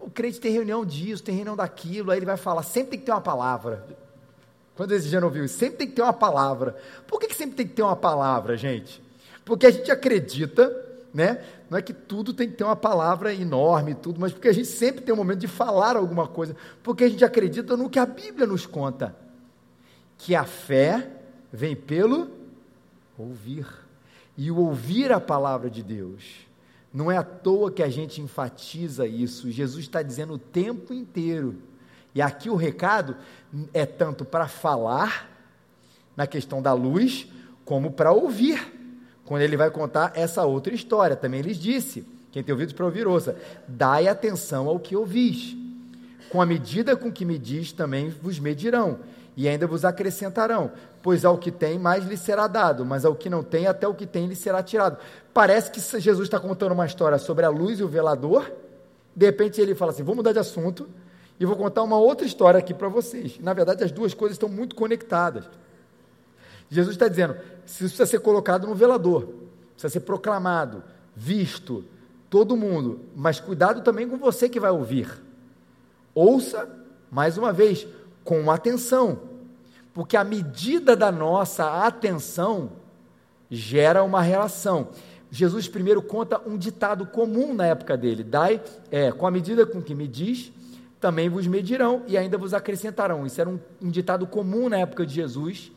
O 0.00 0.10
crente 0.10 0.40
tem 0.40 0.50
reunião 0.50 0.84
disso, 0.84 1.22
tem 1.22 1.36
reunião 1.36 1.54
daquilo, 1.54 2.10
aí 2.10 2.18
ele 2.18 2.26
vai 2.26 2.36
falar, 2.36 2.64
sempre 2.64 2.90
tem 2.90 2.98
que 2.98 3.06
ter 3.06 3.12
uma 3.12 3.20
palavra. 3.20 3.86
Quando 4.74 4.90
esse 4.92 5.08
já 5.08 5.20
não 5.20 5.30
viu, 5.30 5.46
sempre 5.46 5.78
tem 5.78 5.86
que 5.86 5.94
ter 5.94 6.02
uma 6.02 6.12
palavra. 6.12 6.76
Por 7.06 7.20
que, 7.20 7.28
que 7.28 7.36
sempre 7.36 7.54
tem 7.54 7.68
que 7.68 7.74
ter 7.74 7.82
uma 7.82 7.94
palavra, 7.94 8.56
gente? 8.56 9.00
Porque 9.44 9.64
a 9.64 9.70
gente 9.70 9.92
acredita 9.92 10.90
né? 11.12 11.42
Não 11.72 11.78
é 11.78 11.82
que 11.82 11.94
tudo 11.94 12.34
tem 12.34 12.50
que 12.50 12.54
ter 12.54 12.64
uma 12.64 12.76
palavra 12.76 13.32
enorme, 13.32 13.94
tudo, 13.94 14.20
mas 14.20 14.30
porque 14.30 14.48
a 14.48 14.52
gente 14.52 14.68
sempre 14.68 15.00
tem 15.00 15.14
um 15.14 15.16
momento 15.16 15.38
de 15.38 15.48
falar 15.48 15.96
alguma 15.96 16.28
coisa, 16.28 16.54
porque 16.82 17.02
a 17.02 17.08
gente 17.08 17.24
acredita 17.24 17.78
no 17.78 17.88
que 17.88 17.98
a 17.98 18.04
Bíblia 18.04 18.46
nos 18.46 18.66
conta, 18.66 19.16
que 20.18 20.34
a 20.34 20.44
fé 20.44 21.10
vem 21.50 21.74
pelo 21.74 22.30
ouvir. 23.16 23.66
E 24.36 24.50
o 24.50 24.58
ouvir 24.58 25.12
a 25.12 25.18
palavra 25.18 25.70
de 25.70 25.82
Deus. 25.82 26.46
Não 26.92 27.10
é 27.10 27.16
à 27.16 27.22
toa 27.22 27.72
que 27.72 27.82
a 27.82 27.88
gente 27.88 28.20
enfatiza 28.20 29.06
isso. 29.06 29.50
Jesus 29.50 29.82
está 29.82 30.02
dizendo 30.02 30.34
o 30.34 30.38
tempo 30.38 30.92
inteiro. 30.92 31.56
E 32.14 32.20
aqui 32.20 32.50
o 32.50 32.54
recado 32.54 33.16
é 33.72 33.86
tanto 33.86 34.26
para 34.26 34.46
falar, 34.46 35.26
na 36.14 36.26
questão 36.26 36.60
da 36.60 36.74
luz, 36.74 37.26
como 37.64 37.92
para 37.92 38.12
ouvir 38.12 38.81
quando 39.32 39.44
ele 39.44 39.56
vai 39.56 39.70
contar 39.70 40.12
essa 40.14 40.44
outra 40.44 40.74
história. 40.74 41.16
Também 41.16 41.40
lhes 41.40 41.56
disse: 41.56 42.06
quem 42.30 42.42
tem 42.42 42.52
ouvidos 42.52 42.74
para 42.74 42.84
ouvir, 42.84 43.06
ouça. 43.06 43.34
Dai 43.66 44.06
atenção 44.06 44.68
ao 44.68 44.78
que 44.78 44.94
ouvis. 44.94 45.56
Com 46.28 46.42
a 46.42 46.44
medida 46.44 46.94
com 46.94 47.10
que 47.10 47.24
medis, 47.24 47.72
também 47.72 48.10
vos 48.10 48.38
medirão, 48.38 48.98
e 49.34 49.48
ainda 49.48 49.66
vos 49.66 49.86
acrescentarão. 49.86 50.72
Pois 51.02 51.24
ao 51.24 51.38
que 51.38 51.50
tem, 51.50 51.78
mais 51.78 52.04
lhe 52.04 52.18
será 52.18 52.46
dado, 52.46 52.84
mas 52.84 53.06
ao 53.06 53.14
que 53.14 53.30
não 53.30 53.42
tem, 53.42 53.66
até 53.66 53.88
o 53.88 53.94
que 53.94 54.04
tem 54.06 54.26
lhe 54.26 54.36
será 54.36 54.62
tirado. 54.62 54.98
Parece 55.32 55.70
que 55.70 55.80
Jesus 55.98 56.26
está 56.26 56.38
contando 56.38 56.72
uma 56.72 56.84
história 56.84 57.16
sobre 57.16 57.46
a 57.46 57.48
luz 57.48 57.80
e 57.80 57.82
o 57.82 57.88
velador. 57.88 58.52
De 59.16 59.24
repente 59.24 59.62
ele 59.62 59.74
fala 59.74 59.92
assim: 59.92 60.02
vou 60.02 60.14
mudar 60.14 60.32
de 60.32 60.40
assunto 60.40 60.86
e 61.40 61.46
vou 61.46 61.56
contar 61.56 61.82
uma 61.82 61.96
outra 61.96 62.26
história 62.26 62.58
aqui 62.58 62.74
para 62.74 62.88
vocês. 62.90 63.38
Na 63.40 63.54
verdade, 63.54 63.82
as 63.82 63.90
duas 63.90 64.12
coisas 64.12 64.34
estão 64.34 64.50
muito 64.50 64.76
conectadas. 64.76 65.46
Jesus 66.72 66.94
está 66.94 67.06
dizendo: 67.06 67.36
isso 67.66 67.78
precisa 67.78 68.06
ser 68.06 68.20
colocado 68.20 68.66
no 68.66 68.74
velador, 68.74 69.28
precisa 69.74 69.92
ser 69.92 70.00
proclamado, 70.00 70.82
visto, 71.14 71.84
todo 72.30 72.56
mundo, 72.56 73.00
mas 73.14 73.38
cuidado 73.38 73.82
também 73.82 74.08
com 74.08 74.16
você 74.16 74.48
que 74.48 74.58
vai 74.58 74.70
ouvir. 74.70 75.06
Ouça, 76.14 76.66
mais 77.10 77.36
uma 77.36 77.52
vez, 77.52 77.86
com 78.24 78.50
atenção, 78.50 79.30
Porque 79.92 80.16
a 80.16 80.24
medida 80.24 80.96
da 80.96 81.12
nossa 81.12 81.84
atenção 81.84 82.72
gera 83.50 84.02
uma 84.02 84.22
relação. 84.22 84.88
Jesus 85.30 85.68
primeiro 85.68 86.00
conta 86.00 86.40
um 86.46 86.56
ditado 86.56 87.04
comum 87.04 87.52
na 87.52 87.66
época 87.66 87.98
dele: 87.98 88.24
Dai, 88.24 88.62
é, 88.90 89.12
com 89.12 89.26
a 89.26 89.30
medida 89.30 89.66
com 89.66 89.82
que 89.82 89.94
medis, 89.94 90.50
também 90.98 91.28
vos 91.28 91.46
medirão 91.46 92.02
e 92.08 92.16
ainda 92.16 92.38
vos 92.38 92.54
acrescentarão. 92.54 93.26
Isso 93.26 93.38
era 93.38 93.50
um, 93.50 93.60
um 93.82 93.90
ditado 93.90 94.26
comum 94.26 94.70
na 94.70 94.78
época 94.78 95.04
de 95.04 95.12
Jesus. 95.12 95.70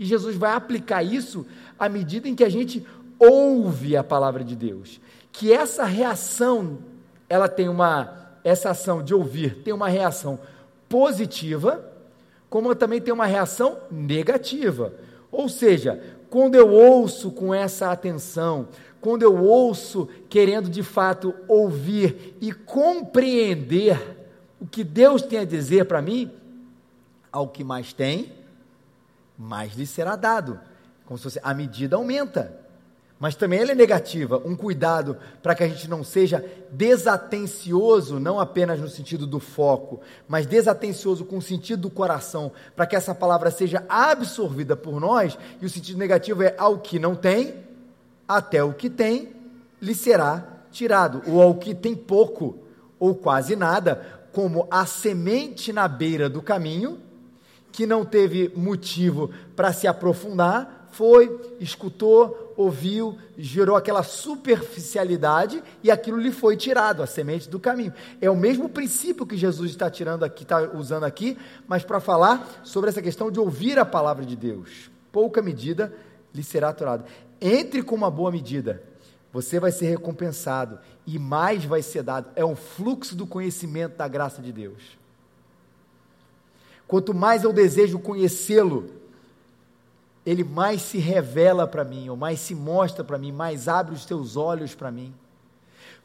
E 0.00 0.04
Jesus 0.06 0.34
vai 0.34 0.54
aplicar 0.54 1.02
isso 1.02 1.46
à 1.78 1.86
medida 1.86 2.26
em 2.26 2.34
que 2.34 2.42
a 2.42 2.48
gente 2.48 2.86
ouve 3.18 3.98
a 3.98 4.02
palavra 4.02 4.42
de 4.42 4.56
Deus. 4.56 4.98
Que 5.30 5.52
essa 5.52 5.84
reação, 5.84 6.78
ela 7.28 7.46
tem 7.46 7.68
uma, 7.68 8.32
essa 8.42 8.70
ação 8.70 9.02
de 9.02 9.12
ouvir 9.12 9.62
tem 9.62 9.74
uma 9.74 9.90
reação 9.90 10.40
positiva, 10.88 11.84
como 12.48 12.74
também 12.74 12.98
tem 12.98 13.12
uma 13.12 13.26
reação 13.26 13.76
negativa. 13.90 14.94
Ou 15.30 15.50
seja, 15.50 16.02
quando 16.30 16.54
eu 16.54 16.70
ouço 16.70 17.30
com 17.30 17.52
essa 17.52 17.92
atenção, 17.92 18.68
quando 19.02 19.22
eu 19.22 19.36
ouço 19.36 20.08
querendo 20.30 20.70
de 20.70 20.82
fato 20.82 21.34
ouvir 21.46 22.38
e 22.40 22.54
compreender 22.54 24.16
o 24.58 24.66
que 24.66 24.82
Deus 24.82 25.20
tem 25.20 25.40
a 25.40 25.44
dizer 25.44 25.84
para 25.84 26.00
mim, 26.00 26.30
ao 27.30 27.46
que 27.48 27.62
mais 27.62 27.92
tem, 27.92 28.39
mais 29.40 29.74
lhe 29.74 29.86
será 29.86 30.16
dado. 30.16 30.60
Como 31.04 31.18
se 31.18 31.24
fosse, 31.24 31.40
a 31.42 31.54
medida 31.54 31.96
aumenta 31.96 32.60
mas 33.20 33.34
também 33.34 33.60
ela 33.60 33.72
é 33.72 33.74
negativa, 33.74 34.40
um 34.46 34.56
cuidado 34.56 35.14
para 35.42 35.54
que 35.54 35.62
a 35.62 35.68
gente 35.68 35.86
não 35.86 36.02
seja 36.02 36.42
desatencioso, 36.72 38.18
não 38.18 38.40
apenas 38.40 38.80
no 38.80 38.88
sentido 38.88 39.26
do 39.26 39.38
foco, 39.38 40.00
mas 40.26 40.46
desatencioso 40.46 41.26
com 41.26 41.36
o 41.36 41.42
sentido 41.42 41.82
do 41.82 41.90
coração, 41.90 42.50
para 42.74 42.86
que 42.86 42.96
essa 42.96 43.14
palavra 43.14 43.50
seja 43.50 43.84
absorvida 43.90 44.74
por 44.74 44.98
nós, 44.98 45.36
e 45.60 45.66
o 45.66 45.68
sentido 45.68 45.98
negativo 45.98 46.42
é 46.42 46.54
ao 46.56 46.78
que 46.78 46.98
não 46.98 47.14
tem, 47.14 47.56
até 48.26 48.64
o 48.64 48.72
que 48.72 48.88
tem 48.88 49.28
lhe 49.82 49.94
será 49.94 50.42
tirado, 50.72 51.20
ou 51.26 51.42
ao 51.42 51.56
que 51.56 51.74
tem 51.74 51.94
pouco, 51.94 52.56
ou 52.98 53.14
quase 53.14 53.54
nada, 53.54 54.02
como 54.32 54.66
a 54.70 54.86
semente 54.86 55.74
na 55.74 55.86
beira 55.86 56.26
do 56.26 56.40
caminho, 56.40 56.98
que 57.72 57.86
não 57.86 58.04
teve 58.04 58.52
motivo 58.54 59.30
para 59.54 59.72
se 59.72 59.86
aprofundar, 59.86 60.88
foi, 60.92 61.54
escutou, 61.60 62.52
ouviu, 62.56 63.16
gerou 63.38 63.76
aquela 63.76 64.02
superficialidade 64.02 65.62
e 65.82 65.90
aquilo 65.90 66.18
lhe 66.18 66.32
foi 66.32 66.56
tirado, 66.56 67.02
a 67.02 67.06
semente 67.06 67.48
do 67.48 67.60
caminho. 67.60 67.92
É 68.20 68.28
o 68.28 68.36
mesmo 68.36 68.68
princípio 68.68 69.26
que 69.26 69.36
Jesus 69.36 69.70
está 69.70 69.88
tirando 69.88 70.24
aqui, 70.24 70.42
está 70.42 70.60
usando 70.74 71.04
aqui, 71.04 71.38
mas 71.66 71.84
para 71.84 72.00
falar 72.00 72.60
sobre 72.64 72.90
essa 72.90 73.00
questão 73.00 73.30
de 73.30 73.38
ouvir 73.38 73.78
a 73.78 73.84
palavra 73.84 74.24
de 74.24 74.36
Deus. 74.36 74.90
Pouca 75.12 75.40
medida 75.40 75.92
lhe 76.34 76.42
será 76.42 76.70
aturada. 76.70 77.04
Entre 77.40 77.82
com 77.82 77.94
uma 77.94 78.10
boa 78.10 78.30
medida, 78.30 78.82
você 79.32 79.60
vai 79.60 79.72
ser 79.72 79.86
recompensado 79.86 80.78
e 81.06 81.18
mais 81.18 81.64
vai 81.64 81.82
ser 81.82 82.02
dado. 82.02 82.30
É 82.34 82.44
um 82.44 82.56
fluxo 82.56 83.14
do 83.14 83.26
conhecimento 83.26 83.96
da 83.96 84.08
graça 84.08 84.42
de 84.42 84.52
Deus. 84.52 84.99
Quanto 86.90 87.14
mais 87.14 87.44
eu 87.44 87.52
desejo 87.52 88.00
conhecê-lo, 88.00 88.90
ele 90.26 90.42
mais 90.42 90.82
se 90.82 90.98
revela 90.98 91.64
para 91.64 91.84
mim, 91.84 92.08
ou 92.08 92.16
mais 92.16 92.40
se 92.40 92.52
mostra 92.52 93.04
para 93.04 93.16
mim, 93.16 93.30
mais 93.30 93.68
abre 93.68 93.94
os 93.94 94.04
teus 94.04 94.36
olhos 94.36 94.74
para 94.74 94.90
mim. 94.90 95.14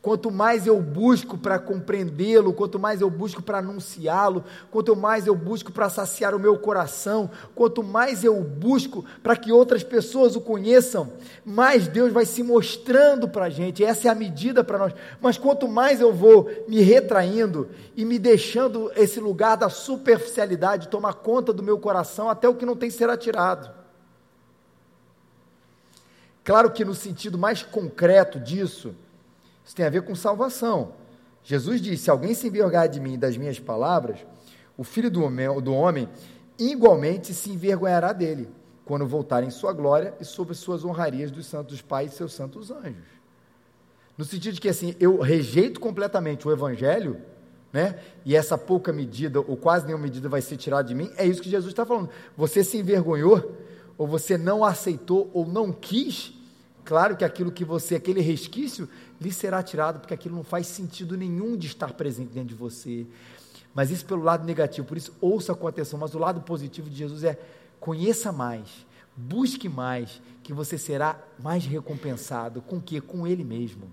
Quanto 0.06 0.30
mais 0.30 0.68
eu 0.68 0.80
busco 0.80 1.36
para 1.36 1.58
compreendê-lo, 1.58 2.54
quanto 2.54 2.78
mais 2.78 3.02
eu 3.02 3.10
busco 3.10 3.42
para 3.42 3.58
anunciá-lo, 3.58 4.44
quanto 4.70 4.96
mais 4.96 5.26
eu 5.26 5.36
busco 5.36 5.72
para 5.72 5.90
saciar 5.90 6.36
o 6.36 6.40
meu 6.40 6.60
coração, 6.60 7.28
quanto 7.56 7.82
mais 7.82 8.24
eu 8.24 8.40
busco 8.40 9.04
para 9.24 9.36
que 9.36 9.52
outras 9.52 9.84
pessoas 9.84 10.36
o 10.36 10.42
conheçam, 10.42 11.12
mais 11.44 11.88
Deus 11.88 12.14
vai 12.14 12.24
se 12.24 12.44
mostrando 12.44 13.28
para 13.28 13.46
a 13.46 13.50
gente. 13.50 13.84
Essa 13.84 14.08
é 14.08 14.12
a 14.12 14.14
medida 14.14 14.64
para 14.64 14.78
nós. 14.78 14.94
Mas 15.20 15.40
quanto 15.40 15.68
mais 15.68 16.00
eu 16.00 16.14
vou 16.14 16.52
me 16.68 16.82
retraindo 16.82 17.68
e 17.96 18.06
me 18.06 18.20
deixando 18.20 18.92
esse 18.96 19.20
lugar 19.20 19.58
da 19.58 19.70
superficialidade 19.70 20.88
tomar 20.88 21.16
conta 21.16 21.52
do 21.52 21.64
meu 21.64 21.80
coração, 21.80 22.30
até 22.30 22.48
o 22.48 22.54
que 22.54 22.64
não 22.64 22.76
tem 22.76 22.92
será 22.92 23.18
tirado. 23.18 23.74
Claro 26.44 26.70
que 26.70 26.86
no 26.86 26.94
sentido 26.94 27.40
mais 27.40 27.64
concreto 27.64 28.40
disso, 28.40 28.94
isso 29.66 29.76
tem 29.76 29.86
a 29.86 29.90
ver 29.90 30.04
com 30.04 30.16
salvação. 30.16 30.94
Jesus 31.44 31.82
disse: 31.82 32.04
Se 32.04 32.10
alguém 32.10 32.34
se 32.34 32.48
envergonhar 32.48 32.88
de 32.88 33.00
mim 33.00 33.16
e 33.16 33.18
das 33.18 33.36
minhas 33.36 33.60
palavras, 33.60 34.20
o 34.78 34.84
filho 34.84 35.10
do 35.10 35.24
homem, 35.24 35.62
do 35.62 35.74
homem 35.74 36.08
igualmente 36.58 37.34
se 37.34 37.50
envergonhará 37.50 38.14
dele, 38.14 38.48
quando 38.86 39.06
voltar 39.08 39.44
em 39.44 39.50
sua 39.50 39.74
glória 39.74 40.14
e 40.20 40.26
sobre 40.26 40.54
suas 40.54 40.86
honrarias 40.86 41.32
dos 41.32 41.48
santos 41.48 41.82
pais 41.82 42.14
e 42.14 42.16
seus 42.16 42.34
santos 42.34 42.70
anjos. 42.70 43.16
No 44.18 44.24
sentido 44.24 44.54
de 44.54 44.62
que 44.62 44.70
assim, 44.70 44.96
eu 45.00 45.20
rejeito 45.20 45.80
completamente 45.80 46.48
o 46.48 46.52
evangelho, 46.52 47.20
né? 47.74 48.00
E 48.24 48.36
essa 48.36 48.58
pouca 48.58 48.94
medida, 48.94 49.40
ou 49.42 49.58
quase 49.58 49.86
nenhuma 49.86 50.04
medida 50.04 50.30
vai 50.30 50.42
ser 50.42 50.56
tirada 50.56 50.88
de 50.88 50.96
mim, 50.96 51.12
é 51.18 51.26
isso 51.26 51.42
que 51.42 51.50
Jesus 51.50 51.74
está 51.74 51.86
falando. 51.86 52.10
Você 52.38 52.64
se 52.64 52.78
envergonhou, 52.78 53.58
ou 53.98 54.08
você 54.08 54.38
não 54.38 54.64
aceitou, 54.64 55.30
ou 55.34 55.46
não 55.46 55.74
quis 55.74 56.34
Claro 56.86 57.18
que 57.18 57.26
aquilo 57.26 57.52
que 57.52 57.66
você, 57.66 57.96
aquele 57.96 58.22
resquício, 58.22 58.88
lhe 59.20 59.34
será 59.34 59.64
tirado, 59.64 60.00
porque 60.00 60.14
aquilo 60.14 60.36
não 60.36 60.44
faz 60.44 60.68
sentido 60.68 61.18
nenhum 61.18 61.58
de 61.58 61.66
estar 61.66 61.94
presente 61.94 62.32
dentro 62.32 62.50
de 62.50 62.56
você. 62.56 63.08
Mas 63.74 63.90
isso 63.90 64.06
pelo 64.06 64.24
lado 64.24 64.46
negativo, 64.46 64.88
por 64.88 64.96
isso 64.96 65.12
ouça 65.20 65.56
com 65.56 65.68
atenção. 65.68 66.00
Mas 66.00 66.14
o 66.14 66.20
lado 66.20 66.42
positivo 66.42 66.88
de 66.88 66.96
Jesus 66.96 67.24
é 67.24 67.40
conheça 67.80 68.32
mais, 68.32 68.86
busque 69.18 69.68
mais, 69.68 70.22
que 70.44 70.54
você 70.54 70.78
será 70.78 71.20
mais 71.40 71.66
recompensado. 71.66 72.62
Com 72.62 72.80
que? 72.80 73.02
Com 73.02 73.26
Ele 73.26 73.44
mesmo. 73.44 73.90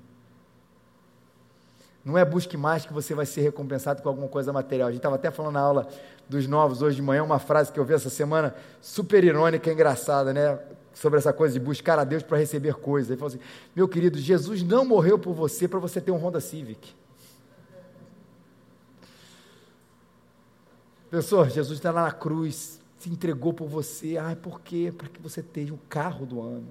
Não 2.05 2.18
é 2.18 2.24
busque 2.24 2.57
mais 2.57 2.85
que 2.85 2.92
você 2.92 3.14
vai 3.14 3.24
ser 3.24 3.40
recompensado 3.40 4.02
com 4.02 4.09
alguma 4.09 4.28
coisa 4.28 4.52
material. 4.52 4.88
A 4.88 4.90
gente 4.90 4.98
estava 4.98 5.14
até 5.14 5.31
falando 5.31 5.55
na 5.55 5.61
aula 5.61 5.88
dos 6.28 6.46
novos 6.46 6.83
hoje 6.83 6.96
de 6.96 7.02
manhã, 7.02 7.22
uma 7.22 7.38
frase 7.38 7.72
que 7.72 7.78
eu 7.78 7.85
vi 7.85 7.94
essa 7.94 8.11
semana, 8.11 8.55
super 8.81 9.24
irônica 9.24 9.72
engraçada, 9.72 10.33
né? 10.33 10.59
Sobre 10.94 11.18
essa 11.18 11.33
coisa 11.33 11.55
de 11.55 11.61
buscar 11.61 11.98
a 11.98 12.05
Deus 12.05 12.22
para 12.22 12.38
receber 12.38 12.74
coisas. 12.74 13.11
Ele 13.11 13.18
falou 13.18 13.35
assim: 13.35 13.44
meu 13.74 13.88
querido, 13.88 14.18
Jesus 14.18 14.62
não 14.62 14.85
morreu 14.85 15.18
por 15.18 15.35
você 15.35 15.66
para 15.66 15.78
você 15.78 16.00
ter 16.00 16.11
um 16.11 16.16
Honda 16.16 16.40
Civic. 16.40 16.94
Pessoal, 21.11 21.48
Jesus 21.48 21.78
está 21.78 21.90
lá 21.90 22.05
na 22.05 22.12
cruz, 22.12 22.81
se 22.98 23.11
entregou 23.11 23.52
por 23.52 23.68
você. 23.68 24.16
Ai, 24.16 24.35
por 24.35 24.61
quê? 24.61 24.92
Para 24.96 25.09
que 25.09 25.20
você 25.20 25.42
tenha 25.42 25.74
o 25.74 25.78
carro 25.88 26.24
do 26.24 26.40
ano. 26.40 26.68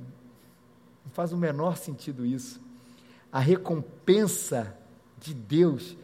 Não 1.06 1.12
faz 1.12 1.32
o 1.32 1.38
menor 1.38 1.78
sentido 1.78 2.26
isso. 2.26 2.60
A 3.32 3.40
recompensa 3.40 4.76
de 5.20 5.34
Deus 5.34 5.96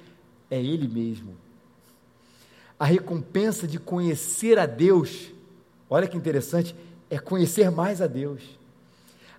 é 0.51 0.61
Ele 0.61 0.87
mesmo. 0.87 1.35
A 2.79 2.85
recompensa 2.85 3.67
de 3.67 3.79
conhecer 3.79 4.59
a 4.59 4.67
Deus, 4.67 5.31
olha 5.89 6.07
que 6.07 6.15
interessante, 6.15 6.75
é 7.09 7.17
conhecer 7.17 7.71
mais 7.71 8.01
a 8.01 8.07
Deus. 8.07 8.41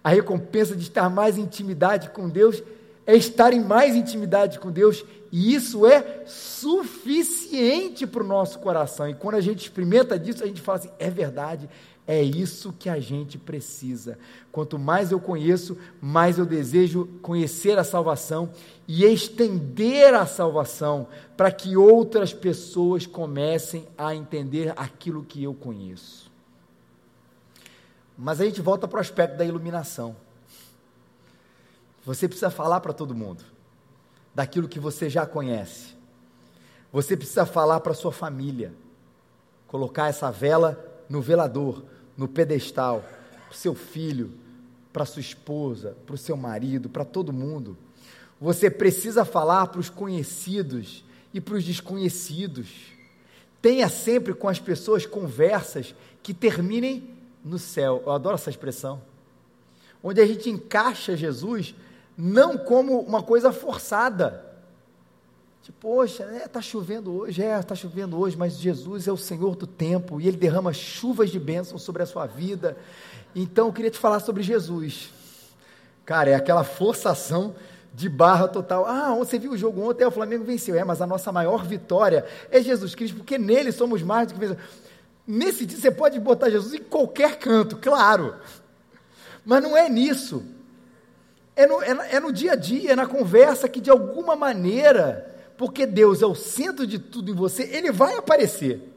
A 0.02 0.10
recompensa 0.10 0.74
de 0.74 0.82
estar 0.82 1.08
mais 1.08 1.36
em 1.36 1.42
intimidade 1.42 2.10
com 2.10 2.28
Deus 2.28 2.62
é 3.06 3.16
estar 3.16 3.52
em 3.52 3.60
mais 3.60 3.96
intimidade 3.96 4.58
com 4.58 4.70
Deus, 4.70 5.02
e 5.32 5.54
isso 5.54 5.86
é 5.86 6.24
suficiente 6.26 8.06
para 8.06 8.22
o 8.22 8.26
nosso 8.26 8.58
coração. 8.58 9.08
E 9.08 9.14
quando 9.14 9.36
a 9.36 9.40
gente 9.40 9.60
experimenta 9.60 10.18
disso, 10.18 10.44
a 10.44 10.46
gente 10.46 10.60
fala 10.60 10.78
assim: 10.78 10.90
é 10.98 11.08
verdade, 11.08 11.70
é 12.06 12.22
isso 12.22 12.74
que 12.78 12.88
a 12.88 13.00
gente 13.00 13.38
precisa. 13.38 14.18
Quanto 14.52 14.78
mais 14.78 15.10
eu 15.10 15.20
conheço, 15.20 15.76
mais 16.00 16.38
eu 16.38 16.46
desejo 16.46 17.06
conhecer 17.20 17.78
a 17.78 17.84
salvação 17.84 18.50
e 18.86 19.04
estender 19.04 20.14
a 20.14 20.24
salvação 20.24 21.08
para 21.36 21.50
que 21.50 21.76
outras 21.76 22.32
pessoas 22.32 23.06
comecem 23.06 23.86
a 23.96 24.14
entender 24.14 24.72
aquilo 24.76 25.22
que 25.22 25.42
eu 25.42 25.52
conheço. 25.52 26.27
Mas 28.18 28.40
a 28.40 28.44
gente 28.44 28.60
volta 28.60 28.88
para 28.88 28.98
o 28.98 29.00
aspecto 29.00 29.36
da 29.36 29.44
iluminação. 29.44 30.16
Você 32.04 32.26
precisa 32.26 32.50
falar 32.50 32.80
para 32.80 32.92
todo 32.92 33.14
mundo 33.14 33.44
daquilo 34.34 34.68
que 34.68 34.80
você 34.80 35.08
já 35.08 35.24
conhece. 35.24 35.94
Você 36.92 37.16
precisa 37.16 37.46
falar 37.46 37.78
para 37.78 37.94
sua 37.94 38.10
família. 38.10 38.74
Colocar 39.68 40.08
essa 40.08 40.32
vela 40.32 40.84
no 41.08 41.20
velador, 41.20 41.84
no 42.16 42.26
pedestal, 42.26 43.04
para 43.46 43.56
seu 43.56 43.74
filho, 43.74 44.32
para 44.92 45.04
sua 45.04 45.20
esposa, 45.20 45.96
para 46.04 46.14
o 46.14 46.18
seu 46.18 46.36
marido, 46.36 46.88
para 46.88 47.04
todo 47.04 47.32
mundo. 47.32 47.76
Você 48.40 48.68
precisa 48.68 49.24
falar 49.24 49.68
para 49.68 49.80
os 49.80 49.90
conhecidos 49.90 51.04
e 51.32 51.40
para 51.40 51.54
os 51.54 51.64
desconhecidos. 51.64 52.68
Tenha 53.62 53.88
sempre 53.88 54.34
com 54.34 54.48
as 54.48 54.58
pessoas 54.58 55.06
conversas 55.06 55.94
que 56.22 56.34
terminem 56.34 57.17
no 57.48 57.58
céu. 57.58 58.02
Eu 58.06 58.12
adoro 58.12 58.34
essa 58.34 58.50
expressão. 58.50 59.00
Onde 60.02 60.20
a 60.20 60.26
gente 60.26 60.48
encaixa 60.48 61.16
Jesus 61.16 61.74
não 62.16 62.58
como 62.58 62.98
uma 63.00 63.22
coisa 63.22 63.52
forçada. 63.52 64.44
Tipo, 65.62 65.78
poxa, 65.80 66.24
é, 66.24 66.48
tá 66.48 66.60
chovendo 66.60 67.12
hoje, 67.12 67.42
é, 67.42 67.58
está 67.58 67.74
chovendo 67.74 68.18
hoje, 68.18 68.36
mas 68.36 68.58
Jesus 68.58 69.06
é 69.06 69.12
o 69.12 69.16
Senhor 69.16 69.54
do 69.54 69.66
tempo 69.66 70.20
e 70.20 70.26
Ele 70.26 70.36
derrama 70.36 70.72
chuvas 70.72 71.30
de 71.30 71.38
bênção 71.38 71.78
sobre 71.78 72.02
a 72.02 72.06
sua 72.06 72.26
vida. 72.26 72.76
Então, 73.36 73.66
eu 73.66 73.72
queria 73.72 73.90
te 73.90 73.98
falar 73.98 74.18
sobre 74.20 74.42
Jesus. 74.42 75.10
Cara, 76.04 76.30
é 76.30 76.34
aquela 76.34 76.64
forçação 76.64 77.54
de 77.94 78.08
barra 78.08 78.48
total. 78.48 78.86
Ah, 78.86 79.14
você 79.14 79.38
viu 79.38 79.52
o 79.52 79.58
jogo 79.58 79.82
ontem? 79.82 80.04
É, 80.04 80.08
o 80.08 80.10
Flamengo 80.10 80.44
venceu. 80.44 80.74
É, 80.74 80.84
mas 80.84 81.02
a 81.02 81.06
nossa 81.06 81.30
maior 81.30 81.64
vitória 81.64 82.24
é 82.50 82.60
Jesus 82.62 82.94
Cristo, 82.94 83.16
porque 83.16 83.38
nele 83.38 83.70
somos 83.70 84.02
mais 84.02 84.28
do 84.28 84.34
que 84.34 84.40
vencedores. 84.40 84.66
Nesse 85.30 85.66
dia 85.66 85.76
você 85.76 85.90
pode 85.90 86.18
botar 86.18 86.48
Jesus 86.48 86.72
em 86.72 86.82
qualquer 86.82 87.38
canto, 87.38 87.76
claro. 87.76 88.36
Mas 89.44 89.62
não 89.62 89.76
é 89.76 89.86
nisso. 89.86 90.42
É 91.54 91.66
no, 91.66 91.82
é, 91.82 92.14
é 92.14 92.18
no 92.20 92.32
dia 92.32 92.52
a 92.52 92.56
dia, 92.56 92.92
é 92.92 92.96
na 92.96 93.06
conversa 93.06 93.68
que 93.68 93.78
de 93.78 93.90
alguma 93.90 94.34
maneira, 94.34 95.36
porque 95.58 95.84
Deus 95.84 96.22
é 96.22 96.26
o 96.26 96.34
centro 96.34 96.86
de 96.86 96.98
tudo 96.98 97.30
em 97.30 97.34
você, 97.34 97.64
ele 97.64 97.92
vai 97.92 98.16
aparecer. 98.16 98.90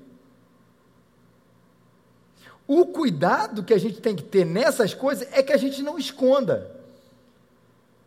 O 2.65 2.85
cuidado 2.85 3.61
que 3.61 3.73
a 3.73 3.77
gente 3.77 3.99
tem 3.99 4.15
que 4.15 4.23
ter 4.23 4.45
nessas 4.45 4.93
coisas 4.93 5.27
é 5.33 5.43
que 5.43 5.51
a 5.51 5.57
gente 5.57 5.83
não 5.83 5.99
esconda. 5.99 6.71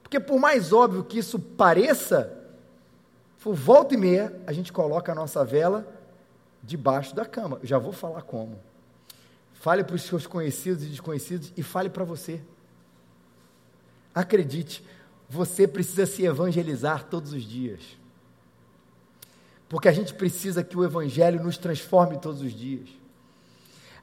Porque 0.03 0.19
por 0.19 0.41
mais 0.41 0.73
óbvio 0.73 1.05
que 1.05 1.19
isso 1.19 1.39
pareça, 1.39 2.33
por 3.43 3.55
volta 3.55 3.93
e 3.93 3.99
meia, 3.99 4.35
a 4.47 4.53
gente 4.55 4.73
coloca 4.73 5.13
a 5.13 5.15
nossa 5.15 5.45
vela 5.45 5.87
debaixo 6.65 7.15
da 7.15 7.25
cama. 7.25 7.61
Já 7.63 7.79
vou 7.79 7.93
falar 7.93 8.23
como. 8.23 8.59
Fale 9.53 9.85
para 9.85 9.97
os 9.97 10.03
seus 10.03 10.27
conhecidos 10.27 10.85
e 10.85 10.89
desconhecidos 10.89 11.53
e 11.57 11.63
fale 11.63 11.89
para 11.89 12.05
você. 12.05 12.41
Acredite, 14.15 14.85
você 15.29 15.67
precisa 15.67 16.07
se 16.07 16.25
evangelizar 16.25 17.05
todos 17.05 17.33
os 17.33 17.43
dias. 17.43 17.81
Porque 19.69 19.89
a 19.89 19.93
gente 19.93 20.15
precisa 20.15 20.63
que 20.63 20.77
o 20.77 20.85
Evangelho 20.85 21.43
nos 21.43 21.59
transforme 21.59 22.19
todos 22.19 22.41
os 22.43 22.53
dias. 22.53 22.89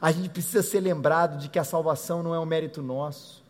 A 0.01 0.11
gente 0.11 0.29
precisa 0.29 0.63
ser 0.63 0.79
lembrado 0.79 1.37
de 1.37 1.47
que 1.47 1.59
a 1.59 1.63
salvação 1.63 2.23
não 2.23 2.33
é 2.33 2.39
um 2.39 2.45
mérito 2.45 2.81
nosso, 2.81 3.43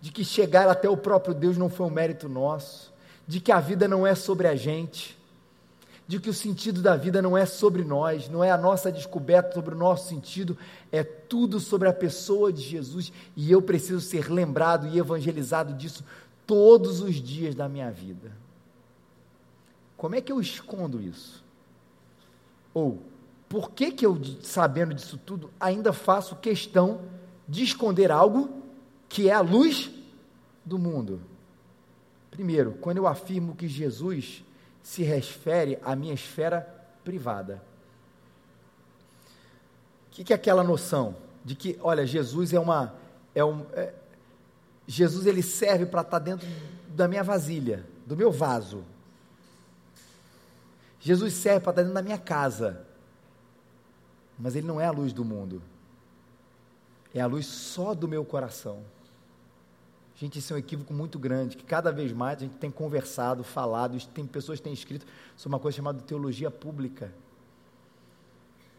de 0.00 0.10
que 0.10 0.24
chegar 0.24 0.68
até 0.68 0.88
o 0.88 0.96
próprio 0.96 1.34
Deus 1.34 1.56
não 1.56 1.68
foi 1.68 1.86
um 1.86 1.90
mérito 1.90 2.28
nosso, 2.28 2.92
de 3.28 3.38
que 3.38 3.52
a 3.52 3.60
vida 3.60 3.86
não 3.86 4.06
é 4.06 4.14
sobre 4.14 4.48
a 4.48 4.56
gente, 4.56 5.16
de 6.12 6.20
que 6.20 6.28
o 6.28 6.34
sentido 6.34 6.82
da 6.82 6.94
vida 6.94 7.22
não 7.22 7.38
é 7.38 7.46
sobre 7.46 7.82
nós, 7.82 8.28
não 8.28 8.44
é 8.44 8.50
a 8.50 8.58
nossa 8.58 8.92
descoberta 8.92 9.54
sobre 9.54 9.74
o 9.74 9.78
nosso 9.78 10.10
sentido, 10.10 10.58
é 10.92 11.02
tudo 11.02 11.58
sobre 11.58 11.88
a 11.88 11.92
pessoa 11.92 12.52
de 12.52 12.60
Jesus 12.60 13.10
e 13.34 13.50
eu 13.50 13.62
preciso 13.62 14.02
ser 14.02 14.30
lembrado 14.30 14.86
e 14.86 14.98
evangelizado 14.98 15.72
disso 15.72 16.04
todos 16.46 17.00
os 17.00 17.14
dias 17.14 17.54
da 17.54 17.66
minha 17.66 17.90
vida. 17.90 18.30
Como 19.96 20.14
é 20.14 20.20
que 20.20 20.30
eu 20.30 20.38
escondo 20.38 21.00
isso? 21.00 21.42
Ou, 22.74 23.00
por 23.48 23.70
que 23.70 23.90
que 23.90 24.04
eu, 24.04 24.20
sabendo 24.42 24.92
disso 24.92 25.16
tudo, 25.16 25.48
ainda 25.58 25.94
faço 25.94 26.36
questão 26.36 27.06
de 27.48 27.64
esconder 27.64 28.12
algo 28.12 28.50
que 29.08 29.30
é 29.30 29.32
a 29.32 29.40
luz 29.40 29.90
do 30.62 30.78
mundo? 30.78 31.22
Primeiro, 32.30 32.72
quando 32.82 32.98
eu 32.98 33.06
afirmo 33.06 33.56
que 33.56 33.66
Jesus 33.66 34.44
se 34.82 35.02
refere 35.02 35.78
à 35.82 35.94
minha 35.94 36.14
esfera 36.14 36.60
privada. 37.04 37.62
O 40.08 40.10
que, 40.10 40.24
que 40.24 40.32
é 40.32 40.36
aquela 40.36 40.62
noção 40.62 41.16
de 41.44 41.54
que, 41.54 41.78
olha, 41.80 42.06
Jesus 42.06 42.52
é 42.52 42.60
uma. 42.60 42.94
É 43.34 43.44
um, 43.44 43.64
é, 43.72 43.94
Jesus 44.86 45.26
ele 45.26 45.42
serve 45.42 45.86
para 45.86 46.02
estar 46.02 46.18
tá 46.18 46.24
dentro 46.24 46.46
da 46.88 47.08
minha 47.08 47.22
vasilha, 47.22 47.86
do 48.06 48.16
meu 48.16 48.30
vaso. 48.30 48.84
Jesus 51.00 51.34
serve 51.34 51.60
para 51.60 51.70
estar 51.70 51.72
tá 51.72 51.82
dentro 51.82 51.94
da 51.94 52.02
minha 52.02 52.18
casa. 52.18 52.84
Mas 54.38 54.54
ele 54.56 54.66
não 54.66 54.80
é 54.80 54.86
a 54.86 54.90
luz 54.90 55.12
do 55.12 55.24
mundo. 55.24 55.62
É 57.14 57.20
a 57.20 57.26
luz 57.26 57.46
só 57.46 57.94
do 57.94 58.08
meu 58.08 58.24
coração. 58.24 58.82
Gente, 60.22 60.38
isso 60.38 60.52
é 60.52 60.56
um 60.56 60.58
equívoco 60.60 60.94
muito 60.94 61.18
grande, 61.18 61.56
que 61.56 61.64
cada 61.64 61.90
vez 61.90 62.12
mais 62.12 62.38
a 62.38 62.40
gente 62.42 62.54
tem 62.54 62.70
conversado, 62.70 63.42
falado, 63.42 63.98
tem 64.14 64.24
pessoas 64.24 64.60
que 64.60 64.62
têm 64.62 64.72
escrito 64.72 65.04
sobre 65.36 65.56
uma 65.56 65.58
coisa 65.58 65.74
chamada 65.74 66.00
teologia 66.00 66.48
pública, 66.48 67.12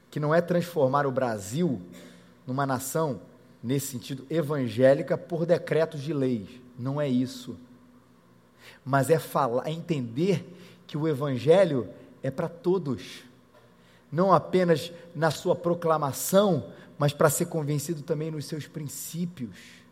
que 0.10 0.22
não 0.22 0.34
é 0.34 0.40
transformar 0.40 1.06
o 1.06 1.12
Brasil 1.12 1.82
numa 2.48 2.66
nação, 2.66 3.20
nesse 3.62 3.88
sentido, 3.88 4.26
evangélica 4.30 5.18
por 5.18 5.46
decretos 5.46 6.02
de 6.02 6.14
leis. 6.14 6.48
Não 6.80 7.02
é 7.02 7.10
isso. 7.10 7.58
Mas 8.86 9.10
é 9.10 9.20
falar, 9.20 9.68
é 9.68 9.72
entender 9.72 10.50
que 10.88 10.98
o 10.98 11.10
evangelho 11.10 11.90
é 12.24 12.32
para 12.32 12.48
todos. 12.48 13.22
Não 14.10 14.32
apenas 14.32 14.94
na 15.14 15.30
sua 15.30 15.58
proclamação, 15.58 16.72
mas 16.98 17.12
para 17.12 17.30
ser 17.30 17.48
convencido 17.48 18.02
também 18.02 18.32
nos 18.32 18.46
seus 18.46 18.66
princípios. 18.66 19.83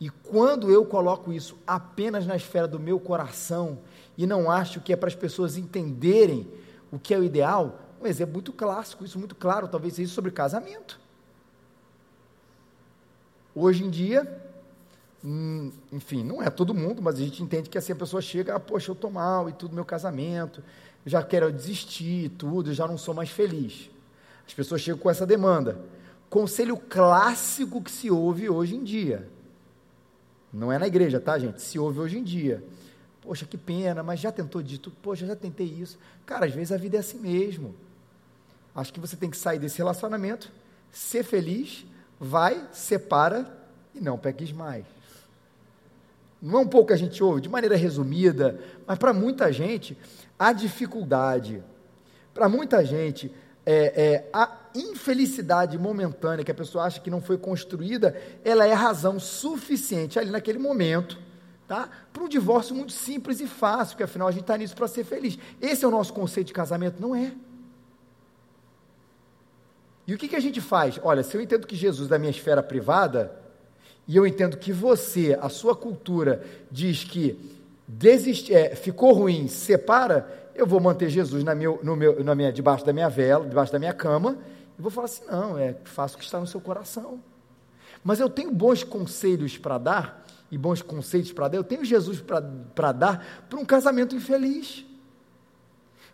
E 0.00 0.08
quando 0.08 0.70
eu 0.70 0.86
coloco 0.86 1.30
isso 1.30 1.58
apenas 1.66 2.26
na 2.26 2.34
esfera 2.34 2.66
do 2.66 2.80
meu 2.80 2.98
coração 2.98 3.78
e 4.16 4.26
não 4.26 4.50
acho 4.50 4.80
que 4.80 4.94
é 4.94 4.96
para 4.96 5.08
as 5.08 5.14
pessoas 5.14 5.58
entenderem 5.58 6.50
o 6.90 6.98
que 6.98 7.12
é 7.12 7.18
o 7.18 7.22
ideal, 7.22 7.78
um 8.00 8.06
exemplo 8.06 8.32
muito 8.32 8.50
clássico, 8.50 9.04
isso 9.04 9.18
muito 9.18 9.34
claro, 9.34 9.68
talvez 9.68 9.94
seja 9.94 10.10
sobre 10.10 10.30
casamento. 10.30 10.98
Hoje 13.54 13.84
em 13.84 13.90
dia, 13.90 14.42
hum, 15.22 15.70
enfim, 15.92 16.24
não 16.24 16.42
é 16.42 16.48
todo 16.48 16.72
mundo, 16.72 17.02
mas 17.02 17.16
a 17.16 17.18
gente 17.18 17.42
entende 17.42 17.68
que 17.68 17.76
assim 17.76 17.92
a 17.92 17.96
pessoa 17.96 18.22
chega, 18.22 18.54
ah, 18.54 18.60
poxa, 18.60 18.90
eu 18.90 18.94
estou 18.94 19.10
mal 19.10 19.50
e 19.50 19.52
tudo, 19.52 19.74
meu 19.74 19.84
casamento, 19.84 20.64
já 21.04 21.22
quero 21.22 21.52
desistir 21.52 22.24
e 22.24 22.28
tudo, 22.30 22.70
eu 22.70 22.74
já 22.74 22.88
não 22.88 22.96
sou 22.96 23.12
mais 23.12 23.28
feliz. 23.28 23.90
As 24.46 24.54
pessoas 24.54 24.80
chegam 24.80 24.98
com 24.98 25.10
essa 25.10 25.26
demanda. 25.26 25.78
Conselho 26.30 26.78
clássico 26.78 27.82
que 27.82 27.90
se 27.90 28.10
ouve 28.10 28.48
hoje 28.48 28.76
em 28.76 28.82
dia 28.82 29.28
não 30.52 30.72
é 30.72 30.78
na 30.78 30.86
igreja, 30.86 31.20
tá, 31.20 31.38
gente? 31.38 31.62
Se 31.62 31.78
ouve 31.78 32.00
hoje 32.00 32.18
em 32.18 32.24
dia. 32.24 32.62
Poxa, 33.22 33.46
que 33.46 33.56
pena, 33.56 34.02
mas 34.02 34.18
já 34.18 34.32
tentou 34.32 34.62
dito? 34.62 34.90
Poxa, 35.02 35.26
já 35.26 35.36
tentei 35.36 35.66
isso. 35.66 35.98
Cara, 36.26 36.46
às 36.46 36.52
vezes 36.52 36.72
a 36.72 36.76
vida 36.76 36.96
é 36.96 37.00
assim 37.00 37.18
mesmo. 37.18 37.74
Acho 38.74 38.92
que 38.92 39.00
você 39.00 39.16
tem 39.16 39.30
que 39.30 39.36
sair 39.36 39.58
desse 39.58 39.78
relacionamento, 39.78 40.50
ser 40.90 41.22
feliz, 41.22 41.84
vai, 42.18 42.66
separa 42.72 43.46
e 43.94 44.00
não 44.00 44.18
peques 44.18 44.52
mais. 44.52 44.84
Não 46.40 46.58
é 46.58 46.62
um 46.62 46.68
pouco 46.68 46.88
que 46.88 46.94
a 46.94 46.98
gente 46.98 47.22
ouve, 47.22 47.42
de 47.42 47.48
maneira 47.48 47.76
resumida, 47.76 48.58
mas 48.86 48.98
para 48.98 49.12
muita 49.12 49.52
gente, 49.52 49.96
a 50.38 50.52
dificuldade, 50.52 51.62
para 52.32 52.48
muita 52.48 52.84
gente, 52.84 53.30
é, 53.66 54.02
é, 54.02 54.30
a 54.32 54.46
infelicidade 54.74 55.78
momentânea 55.78 56.44
que 56.44 56.50
a 56.50 56.54
pessoa 56.54 56.84
acha 56.84 57.00
que 57.00 57.10
não 57.10 57.20
foi 57.20 57.38
construída, 57.38 58.14
ela 58.44 58.66
é 58.66 58.72
razão 58.72 59.18
suficiente 59.18 60.18
ali 60.18 60.30
naquele 60.30 60.58
momento, 60.58 61.18
tá? 61.66 61.88
Para 62.12 62.22
um 62.22 62.28
divórcio 62.28 62.74
muito 62.74 62.92
simples 62.92 63.40
e 63.40 63.46
fácil, 63.46 63.94
porque 63.94 64.04
afinal 64.04 64.28
a 64.28 64.30
gente 64.30 64.42
está 64.42 64.56
nisso 64.56 64.74
para 64.74 64.88
ser 64.88 65.04
feliz. 65.04 65.38
Esse 65.60 65.84
é 65.84 65.88
o 65.88 65.90
nosso 65.90 66.12
conceito 66.12 66.48
de 66.48 66.52
casamento? 66.52 67.00
Não 67.00 67.14
é. 67.14 67.32
E 70.06 70.14
o 70.14 70.18
que, 70.18 70.28
que 70.28 70.36
a 70.36 70.40
gente 70.40 70.60
faz? 70.60 70.98
Olha, 71.02 71.22
se 71.22 71.36
eu 71.36 71.40
entendo 71.40 71.66
que 71.66 71.76
Jesus 71.76 72.08
da 72.08 72.18
minha 72.18 72.30
esfera 72.30 72.62
privada, 72.62 73.38
e 74.08 74.16
eu 74.16 74.26
entendo 74.26 74.56
que 74.56 74.72
você, 74.72 75.38
a 75.40 75.48
sua 75.48 75.76
cultura, 75.76 76.42
diz 76.68 77.04
que 77.04 77.38
desiste, 77.86 78.52
é, 78.52 78.74
ficou 78.74 79.12
ruim, 79.12 79.46
separa, 79.46 80.50
eu 80.54 80.66
vou 80.66 80.80
manter 80.80 81.08
Jesus 81.08 81.44
na 81.44 81.54
meu, 81.54 81.78
no 81.82 81.94
meu, 81.94 82.24
na 82.24 82.34
minha, 82.34 82.52
debaixo 82.52 82.84
da 82.84 82.92
minha 82.92 83.08
vela, 83.08 83.46
debaixo 83.46 83.72
da 83.72 83.78
minha 83.78 83.92
cama, 83.92 84.36
e 84.80 84.82
vou 84.82 84.90
falar 84.90 85.04
assim: 85.04 85.24
não, 85.26 85.58
é 85.58 85.76
faça 85.84 86.16
o 86.16 86.18
que 86.18 86.24
está 86.24 86.40
no 86.40 86.46
seu 86.46 86.60
coração. 86.60 87.22
Mas 88.02 88.18
eu 88.18 88.30
tenho 88.30 88.50
bons 88.50 88.82
conselhos 88.82 89.58
para 89.58 89.76
dar, 89.76 90.26
e 90.50 90.56
bons 90.56 90.80
conceitos 90.80 91.32
para 91.32 91.48
dar, 91.48 91.58
eu 91.58 91.64
tenho 91.64 91.84
Jesus 91.84 92.20
para 92.74 92.92
dar 92.92 93.44
para 93.48 93.60
um 93.60 93.64
casamento 93.64 94.16
infeliz, 94.16 94.86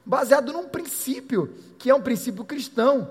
baseado 0.05 0.52
num 0.52 0.68
princípio, 0.68 1.55
que 1.79 1.88
é 1.88 1.94
um 1.94 2.02
princípio 2.02 2.44
cristão, 2.44 3.09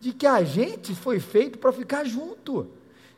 de 0.00 0.12
que 0.12 0.26
a 0.26 0.44
gente 0.44 0.94
foi 0.94 1.18
feito 1.18 1.58
para 1.58 1.72
ficar 1.72 2.04
junto. 2.04 2.68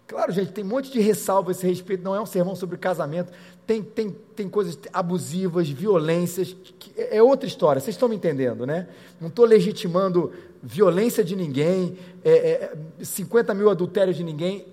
Claro, 0.07 0.33
gente, 0.33 0.53
tem 0.53 0.64
um 0.64 0.68
monte 0.68 0.90
de 0.90 1.01
ressalva 1.01 1.51
a 1.51 1.53
esse 1.53 1.66
respeito, 1.66 2.03
não 2.03 2.14
é 2.14 2.20
um 2.20 2.27
sermão 2.27 2.57
sobre 2.57 2.77
casamento, 2.77 3.33
tem, 3.66 3.83
tem, 3.83 4.11
tem 4.11 4.49
coisas 4.49 4.79
abusivas, 4.92 5.68
violências, 5.68 6.55
que, 6.79 6.92
é 6.97 7.23
outra 7.23 7.47
história, 7.47 7.81
vocês 7.81 7.94
estão 7.94 8.09
me 8.09 8.16
entendendo, 8.16 8.66
né? 8.66 8.88
Não 9.20 9.29
estou 9.29 9.44
legitimando 9.47 10.33
violência 10.64 11.22
de 11.22 11.37
ninguém, 11.37 11.98
é, 12.24 12.72
é, 12.98 13.05
50 13.05 13.53
mil 13.53 13.68
adultérios 13.68 14.16
de 14.16 14.24
ninguém, 14.24 14.66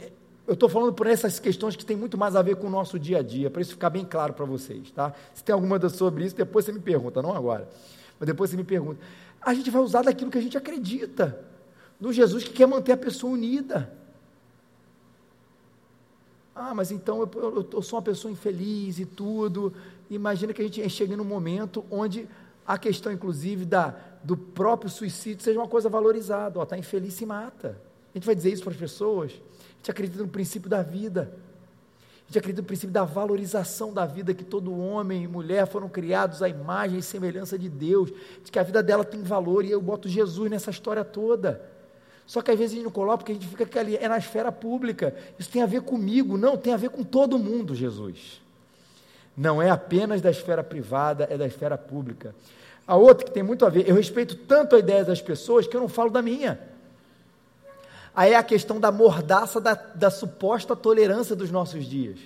eu 0.47 0.53
estou 0.53 0.69
falando 0.69 0.93
por 0.93 1.05
essas 1.05 1.37
questões 1.37 1.75
que 1.75 1.85
tem 1.85 1.97
muito 1.97 2.17
mais 2.17 2.33
a 2.35 2.41
ver 2.41 2.55
com 2.55 2.67
o 2.67 2.69
nosso 2.69 2.97
dia 2.97 3.19
a 3.19 3.21
dia, 3.21 3.49
para 3.49 3.61
isso 3.61 3.71
ficar 3.71 3.89
bem 3.89 4.05
claro 4.05 4.33
para 4.33 4.45
vocês, 4.45 4.89
tá? 4.91 5.13
Se 5.33 5.43
tem 5.43 5.53
alguma 5.53 5.77
dúvida 5.77 5.97
sobre 5.97 6.23
isso, 6.23 6.35
depois 6.35 6.63
você 6.63 6.71
me 6.71 6.79
pergunta, 6.79 7.21
não 7.21 7.35
agora, 7.35 7.67
mas 8.17 8.25
depois 8.25 8.49
você 8.49 8.55
me 8.55 8.63
pergunta. 8.63 9.01
A 9.41 9.53
gente 9.53 9.69
vai 9.69 9.81
usar 9.81 10.03
daquilo 10.03 10.31
que 10.31 10.37
a 10.37 10.41
gente 10.41 10.57
acredita, 10.57 11.37
no 11.99 12.13
Jesus 12.13 12.45
que 12.45 12.53
quer 12.53 12.67
manter 12.67 12.93
a 12.93 12.97
pessoa 12.97 13.33
unida. 13.33 13.91
Ah, 16.55 16.73
mas 16.73 16.91
então 16.91 17.19
eu, 17.19 17.29
eu, 17.35 17.69
eu, 17.73 17.81
sou 17.81 17.97
uma 17.97 18.03
pessoa 18.03 18.31
infeliz 18.31 18.97
e 18.97 19.05
tudo. 19.05 19.73
Imagina 20.09 20.53
que 20.53 20.61
a 20.61 20.65
gente 20.65 20.87
chega 20.89 21.17
num 21.17 21.23
momento 21.23 21.83
onde 21.89 22.27
a 22.65 22.77
questão, 22.77 23.11
inclusive, 23.11 23.65
da, 23.65 23.95
do 24.23 24.37
próprio 24.37 24.89
suicídio 24.89 25.43
seja 25.43 25.59
uma 25.59 25.67
coisa 25.67 25.89
valorizada. 25.89 26.61
Está 26.61 26.77
infeliz, 26.77 27.13
se 27.13 27.25
mata. 27.25 27.77
A 28.13 28.17
gente 28.17 28.25
vai 28.25 28.35
dizer 28.35 28.51
isso 28.51 28.63
para 28.63 28.73
as 28.73 28.77
pessoas. 28.77 29.31
A 29.31 29.77
gente 29.77 29.91
acredita 29.91 30.21
no 30.21 30.29
princípio 30.29 30.69
da 30.69 30.81
vida. 30.81 31.31
A 32.23 32.27
gente 32.27 32.39
acredita 32.39 32.61
no 32.61 32.67
princípio 32.67 32.91
da 32.93 33.03
valorização 33.03 33.93
da 33.93 34.05
vida, 34.05 34.33
que 34.33 34.43
todo 34.43 34.77
homem 34.77 35.23
e 35.23 35.27
mulher 35.27 35.67
foram 35.67 35.89
criados 35.89 36.41
à 36.41 36.47
imagem 36.47 36.99
e 36.99 37.03
semelhança 37.03 37.57
de 37.57 37.67
Deus, 37.67 38.11
de 38.43 38.51
que 38.51 38.57
a 38.57 38.63
vida 38.63 38.81
dela 38.81 39.03
tem 39.03 39.21
valor, 39.21 39.65
e 39.65 39.71
eu 39.71 39.81
boto 39.81 40.07
Jesus 40.07 40.49
nessa 40.49 40.69
história 40.69 41.03
toda. 41.03 41.61
Só 42.25 42.41
que 42.41 42.49
às 42.49 42.57
vezes 42.57 42.71
a 42.71 42.75
gente 42.75 42.85
não 42.85 42.91
coloca 42.91 43.17
porque 43.17 43.33
a 43.33 43.35
gente 43.35 43.47
fica 43.47 43.65
que 43.65 43.77
ali 43.77 43.97
é 43.97 44.07
na 44.07 44.17
esfera 44.17 44.51
pública. 44.51 45.13
Isso 45.37 45.49
tem 45.49 45.61
a 45.61 45.65
ver 45.65 45.81
comigo, 45.81 46.37
não, 46.37 46.55
tem 46.55 46.73
a 46.73 46.77
ver 46.77 46.89
com 46.89 47.03
todo 47.03 47.37
mundo, 47.37 47.75
Jesus. 47.75 48.41
Não 49.35 49.61
é 49.61 49.69
apenas 49.69 50.21
da 50.21 50.29
esfera 50.29 50.63
privada, 50.63 51.27
é 51.29 51.37
da 51.37 51.45
esfera 51.45 51.77
pública. 51.77 52.33
A 52.87 52.95
outra 52.95 53.25
que 53.25 53.31
tem 53.31 53.43
muito 53.43 53.65
a 53.65 53.69
ver, 53.69 53.87
eu 53.87 53.95
respeito 53.95 54.35
tanto 54.35 54.75
a 54.75 54.79
ideia 54.79 55.05
das 55.05 55.21
pessoas 55.21 55.67
que 55.67 55.75
eu 55.75 55.81
não 55.81 55.87
falo 55.87 56.09
da 56.09 56.21
minha. 56.21 56.59
Aí 58.13 58.33
é 58.33 58.35
a 58.35 58.43
questão 58.43 58.79
da 58.79 58.91
mordaça 58.91 59.61
da, 59.61 59.73
da 59.73 60.09
suposta 60.09 60.75
tolerância 60.75 61.35
dos 61.35 61.49
nossos 61.49 61.85
dias. 61.85 62.19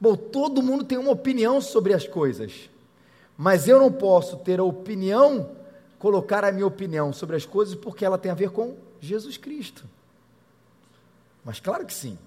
Bom, 0.00 0.16
todo 0.16 0.62
mundo 0.62 0.84
tem 0.84 0.96
uma 0.96 1.10
opinião 1.10 1.60
sobre 1.60 1.92
as 1.92 2.06
coisas, 2.06 2.70
mas 3.36 3.68
eu 3.68 3.78
não 3.78 3.92
posso 3.92 4.38
ter 4.38 4.58
a 4.58 4.64
opinião, 4.64 5.50
colocar 5.98 6.42
a 6.44 6.50
minha 6.50 6.66
opinião 6.66 7.12
sobre 7.12 7.36
as 7.36 7.44
coisas 7.44 7.74
porque 7.74 8.04
ela 8.04 8.16
tem 8.16 8.32
a 8.32 8.34
ver 8.34 8.50
com 8.50 8.76
Jesus 9.00 9.36
Cristo. 9.36 9.84
Mas 11.44 11.60
claro 11.60 11.84
que 11.84 11.92
sim. 11.92 12.18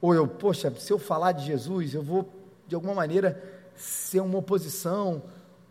Ou 0.00 0.14
eu, 0.14 0.26
poxa, 0.26 0.72
se 0.78 0.92
eu 0.92 0.98
falar 0.98 1.32
de 1.32 1.44
Jesus, 1.44 1.94
eu 1.94 2.02
vou, 2.02 2.28
de 2.66 2.74
alguma 2.74 2.94
maneira, 2.94 3.51
ser 3.82 4.20
uma 4.20 4.38
oposição, 4.38 5.22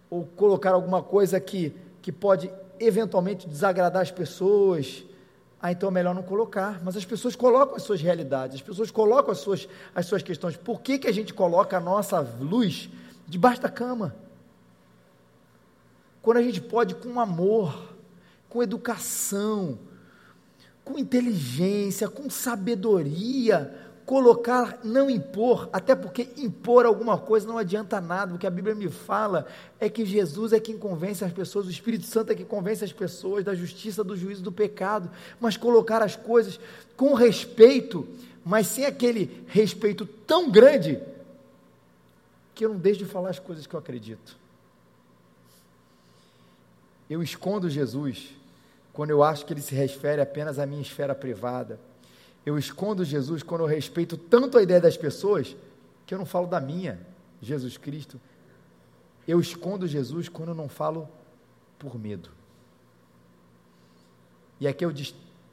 ou 0.10 0.26
colocar 0.26 0.72
alguma 0.72 1.02
coisa 1.02 1.40
que, 1.40 1.74
que 2.02 2.12
pode 2.12 2.52
eventualmente 2.80 3.48
desagradar 3.48 4.02
as 4.02 4.12
pessoas. 4.12 5.04
Ah, 5.62 5.72
então 5.72 5.90
é 5.90 5.92
melhor 5.92 6.14
não 6.14 6.24
colocar. 6.24 6.82
Mas 6.84 6.98
as 6.98 7.06
pessoas 7.06 7.36
colocam 7.36 7.76
as 7.76 7.84
suas 7.84 8.02
realidades, 8.02 8.56
as 8.58 8.62
pessoas 8.62 8.92
colocam 8.92 9.32
as 9.32 9.38
suas, 9.38 9.70
as 9.96 10.06
suas 10.06 10.22
questões. 10.22 10.58
Por 10.58 10.82
que, 10.82 11.00
que 11.00 11.08
a 11.08 11.14
gente 11.14 11.34
coloca 11.34 11.78
a 11.78 11.80
nossa 11.80 12.20
luz 12.20 12.90
debaixo 13.28 13.62
da 13.62 13.70
cama? 13.70 14.16
Quando 16.22 16.38
a 16.38 16.44
gente 16.44 16.60
pode, 16.60 16.96
com 16.96 17.20
amor, 17.20 17.96
com 18.50 18.62
educação, 18.62 19.80
com 20.84 21.00
inteligência, 21.00 22.10
com 22.10 22.30
sabedoria, 22.30 23.91
colocar, 24.06 24.80
não 24.84 25.10
impor, 25.10 25.70
até 25.72 25.96
porque 25.96 26.30
impor 26.38 26.86
alguma 26.86 27.18
coisa 27.18 27.48
não 27.48 27.58
adianta 27.58 28.02
nada. 28.02 28.34
O 28.34 28.38
que 28.38 28.48
a 28.48 28.52
Bíblia 28.52 28.76
me 28.76 28.90
fala 28.90 29.48
é 29.80 29.90
que 29.90 30.06
Jesus 30.06 30.54
é 30.54 30.60
quem 30.60 30.78
convence 30.78 31.24
as 31.24 31.32
pessoas, 31.32 31.68
o 31.68 31.72
Espírito 31.72 32.06
Santo 32.06 32.32
é 32.32 32.36
quem 32.36 32.46
convence 32.46 32.84
as 32.84 32.94
pessoas 32.94 33.44
da 33.44 33.56
justiça, 33.56 34.04
do 34.04 34.16
juízo, 34.16 34.44
do 34.44 34.52
pecado. 34.52 35.10
Mas 35.40 35.58
colocar 35.58 36.02
as 36.02 36.16
coisas 36.16 36.60
com 36.96 37.14
respeito, 37.14 38.08
mas 38.44 38.68
sem 38.68 38.86
aquele 38.86 39.46
respeito 39.48 40.06
tão 40.06 40.50
grande 40.50 41.00
que 42.54 42.66
eu 42.66 42.70
não 42.70 42.78
deixo 42.78 43.00
de 43.00 43.06
falar 43.06 43.30
as 43.30 43.40
coisas 43.40 43.66
que 43.66 43.74
eu 43.74 43.80
acredito. 43.80 44.36
Eu 47.10 47.22
escondo 47.22 47.70
Jesus 47.70 48.34
quando 48.94 49.10
eu 49.10 49.24
acho 49.24 49.46
que 49.46 49.54
ele 49.54 49.62
se 49.62 49.74
refere 49.74 50.22
apenas 50.22 50.60
à 50.60 50.66
minha 50.66 50.82
esfera 50.82 51.16
privada. 51.16 51.80
Eu 52.46 52.58
escondo 52.58 53.04
Jesus 53.06 53.44
quando 53.44 53.62
eu 53.62 53.68
respeito 53.68 54.18
tanto 54.18 54.58
a 54.58 54.64
ideia 54.64 54.82
das 54.82 54.98
pessoas 54.98 55.56
que 56.06 56.14
eu 56.14 56.18
não 56.18 56.26
falo 56.26 56.48
da 56.48 56.60
minha, 56.60 57.00
Jesus 57.42 57.78
Cristo. 57.78 58.20
Eu 59.28 59.40
escondo 59.40 59.88
Jesus 59.88 60.28
quando 60.28 60.50
eu 60.50 60.56
não 60.56 60.68
falo 60.68 61.08
por 61.78 61.98
medo. 61.98 62.30
E 64.60 64.68
aqui 64.68 64.84
eu 64.84 64.94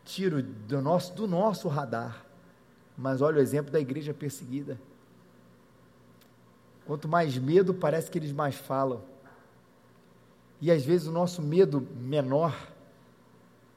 tiro 0.05 0.42
do 0.42 0.81
nosso, 0.81 1.14
do 1.14 1.27
nosso 1.27 1.68
radar. 1.68 2.24
Mas 2.96 3.20
olha 3.20 3.38
o 3.38 3.40
exemplo 3.40 3.70
da 3.70 3.79
igreja 3.79 4.12
perseguida. 4.12 4.79
Quanto 6.87 7.07
mais 7.07 7.37
medo, 7.37 7.74
parece 7.74 8.11
que 8.11 8.18
eles 8.18 8.33
mais 8.33 8.55
falam. 8.55 9.03
E 10.61 10.70
às 10.70 10.85
vezes 10.85 11.07
o 11.07 11.12
nosso 11.12 11.40
medo 11.40 11.87
menor, 12.01 12.57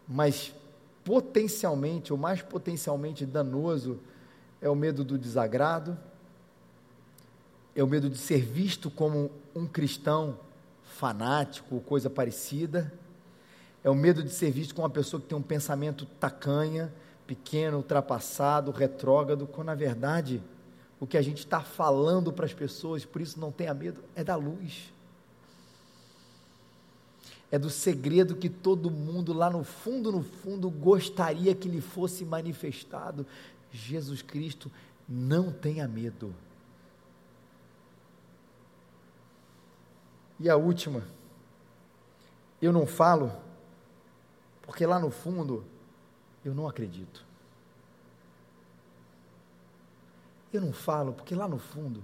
mas 0.08 0.54
potencialmente, 1.04 2.12
ou 2.12 2.20
mais 2.20 2.42
potencialmente 2.42 3.26
danoso, 3.26 4.00
é 4.62 4.70
o 4.70 4.76
medo 4.76 5.04
do 5.04 5.18
desagrado, 5.18 5.98
é 7.76 7.84
o 7.84 7.88
medo 7.88 8.10
de 8.10 8.18
ser 8.18 8.42
visto 8.42 8.92
como 8.92 9.32
um 9.56 9.66
cristão 9.66 10.38
fanático 10.84 11.76
ou 11.76 11.82
coisa 11.82 12.10
parecida, 12.10 12.94
é 13.84 13.90
o 13.90 13.96
medo 13.96 14.22
de 14.24 14.30
ser 14.30 14.52
visto 14.52 14.76
como 14.76 14.86
uma 14.86 14.94
pessoa 14.94 15.20
que 15.20 15.28
tem 15.28 15.38
um 15.38 15.42
pensamento 15.42 16.06
tacanha, 16.20 16.94
pequeno, 17.26 17.78
ultrapassado, 17.78 18.72
retrógrado, 18.72 19.48
quando 19.48 19.68
na 19.68 19.76
verdade 19.76 20.42
o 21.00 21.08
que 21.08 21.18
a 21.18 21.22
gente 21.22 21.40
está 21.40 21.62
falando 21.62 22.32
para 22.32 22.46
as 22.46 22.54
pessoas, 22.54 23.06
por 23.06 23.22
isso 23.22 23.40
não 23.40 23.52
tenha 23.52 23.74
medo, 23.74 24.04
é 24.16 24.24
da 24.24 24.36
luz 24.36 24.92
é 27.52 27.60
do 27.60 27.70
segredo 27.70 28.36
que 28.36 28.50
todo 28.50 28.90
mundo 28.90 29.34
lá 29.34 29.50
no 29.50 29.64
fundo, 29.64 30.10
no 30.10 30.24
fundo, 30.24 30.70
gostaria 30.70 31.54
que 31.54 31.68
lhe 31.68 31.82
fosse 31.82 32.24
manifestado. 32.24 33.28
Jesus 33.70 34.22
Cristo, 34.22 34.72
não 35.08 35.52
tenha 35.52 35.86
medo. 35.86 36.34
E 40.40 40.50
a 40.50 40.56
última, 40.56 41.04
eu 42.62 42.72
não 42.72 42.88
falo, 42.88 43.32
porque 44.62 44.86
lá 44.86 44.98
no 44.98 45.12
fundo, 45.12 45.66
eu 46.44 46.56
não 46.56 46.68
acredito. 46.68 47.26
Eu 50.54 50.62
não 50.62 50.72
falo, 50.72 51.14
porque 51.14 51.36
lá 51.36 51.48
no 51.48 51.60
fundo, 51.60 52.02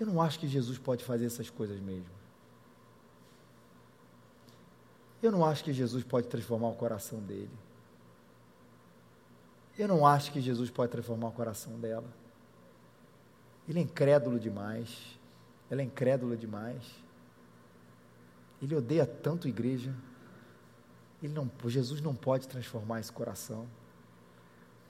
eu 0.00 0.06
não 0.06 0.20
acho 0.20 0.38
que 0.38 0.48
Jesus 0.48 0.78
pode 0.78 1.04
fazer 1.04 1.26
essas 1.26 1.50
coisas 1.50 1.78
mesmo. 1.78 2.21
Eu 5.22 5.30
não 5.30 5.44
acho 5.44 5.62
que 5.62 5.72
Jesus 5.72 6.02
pode 6.02 6.26
transformar 6.26 6.68
o 6.68 6.74
coração 6.74 7.20
dele. 7.20 7.50
Eu 9.78 9.86
não 9.86 10.06
acho 10.06 10.32
que 10.32 10.40
Jesus 10.40 10.68
pode 10.68 10.90
transformar 10.90 11.28
o 11.28 11.32
coração 11.32 11.78
dela. 11.78 12.08
Ele 13.68 13.78
é 13.78 13.82
incrédulo 13.82 14.38
demais. 14.38 15.18
Ela 15.70 15.80
é 15.80 15.84
incrédula 15.84 16.36
demais. 16.36 16.82
Ele 18.60 18.74
odeia 18.74 19.06
tanto 19.06 19.46
a 19.46 19.50
igreja. 19.50 19.94
Ele 21.22 21.32
não, 21.32 21.50
Jesus 21.66 22.00
não 22.00 22.14
pode 22.14 22.48
transformar 22.48 23.00
esse 23.00 23.12
coração. 23.12 23.66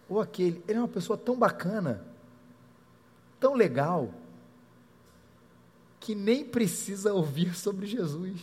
Ou 0.08 0.20
aquele, 0.20 0.62
ele 0.66 0.78
é 0.78 0.80
uma 0.80 0.88
pessoa 0.88 1.16
tão 1.16 1.38
bacana, 1.38 2.04
tão 3.38 3.54
legal, 3.54 4.12
que 6.00 6.14
nem 6.14 6.44
precisa 6.44 7.14
ouvir 7.14 7.54
sobre 7.54 7.86
Jesus. 7.86 8.40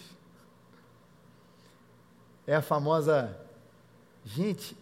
É 2.50 2.56
a 2.56 2.64
famosa. 2.64 3.38
Gente, 4.26 4.76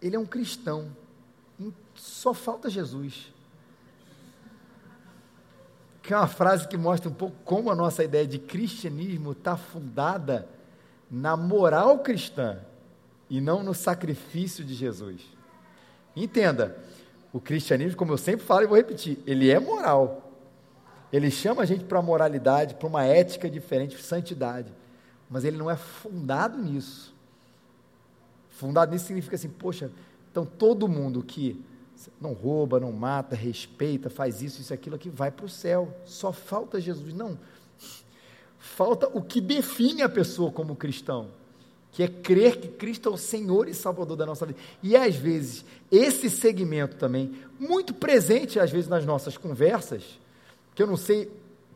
ele 0.00 0.14
é 0.14 0.18
um 0.18 0.24
cristão. 0.24 0.86
Só 1.96 2.32
falta 2.32 2.70
Jesus. 2.70 3.32
Que 6.00 6.14
é 6.14 6.16
uma 6.16 6.28
frase 6.28 6.68
que 6.68 6.76
mostra 6.76 7.10
um 7.10 7.12
pouco 7.12 7.34
como 7.44 7.68
a 7.68 7.74
nossa 7.74 8.04
ideia 8.04 8.28
de 8.28 8.38
cristianismo 8.38 9.32
está 9.32 9.56
fundada 9.56 10.48
na 11.10 11.36
moral 11.36 11.98
cristã 11.98 12.60
e 13.28 13.40
não 13.40 13.64
no 13.64 13.74
sacrifício 13.74 14.64
de 14.64 14.72
Jesus. 14.72 15.22
Entenda, 16.14 16.78
o 17.32 17.40
cristianismo, 17.40 17.96
como 17.96 18.12
eu 18.12 18.18
sempre 18.18 18.46
falo 18.46 18.62
e 18.62 18.66
vou 18.68 18.76
repetir, 18.76 19.18
ele 19.26 19.50
é 19.50 19.58
moral. 19.58 20.30
Ele 21.12 21.28
chama 21.28 21.62
a 21.62 21.66
gente 21.66 21.84
para 21.86 21.98
a 21.98 22.02
moralidade, 22.02 22.76
para 22.76 22.86
uma 22.86 23.02
ética 23.02 23.50
diferente, 23.50 24.00
santidade 24.00 24.72
mas 25.30 25.44
ele 25.44 25.56
não 25.56 25.70
é 25.70 25.76
fundado 25.76 26.58
nisso. 26.58 27.14
Fundado 28.50 28.92
nisso 28.92 29.06
significa 29.06 29.36
assim, 29.36 29.48
poxa, 29.48 29.90
então 30.30 30.46
todo 30.46 30.88
mundo 30.88 31.22
que 31.22 31.62
não 32.20 32.32
rouba, 32.32 32.78
não 32.78 32.92
mata, 32.92 33.34
respeita, 33.34 34.10
faz 34.10 34.42
isso, 34.42 34.60
isso, 34.60 34.72
aquilo 34.72 34.96
aqui, 34.96 35.08
vai 35.08 35.30
para 35.30 35.46
o 35.46 35.48
céu. 35.48 35.94
Só 36.04 36.32
falta 36.32 36.80
Jesus. 36.80 37.12
Não. 37.14 37.38
Falta 38.58 39.08
o 39.12 39.22
que 39.22 39.40
define 39.40 40.02
a 40.02 40.08
pessoa 40.08 40.50
como 40.50 40.76
cristão, 40.76 41.28
que 41.92 42.02
é 42.02 42.08
crer 42.08 42.58
que 42.58 42.68
Cristo 42.68 43.08
é 43.08 43.12
o 43.12 43.16
Senhor 43.16 43.68
e 43.68 43.74
Salvador 43.74 44.16
da 44.16 44.26
nossa 44.26 44.44
vida. 44.44 44.58
E 44.82 44.96
às 44.96 45.14
vezes, 45.14 45.64
esse 45.90 46.28
segmento 46.28 46.96
também, 46.96 47.34
muito 47.58 47.94
presente 47.94 48.58
às 48.60 48.70
vezes 48.70 48.88
nas 48.88 49.06
nossas 49.06 49.36
conversas, 49.36 50.18
que 50.74 50.82
eu 50.82 50.86
não 50.86 50.96
sei 50.96 51.30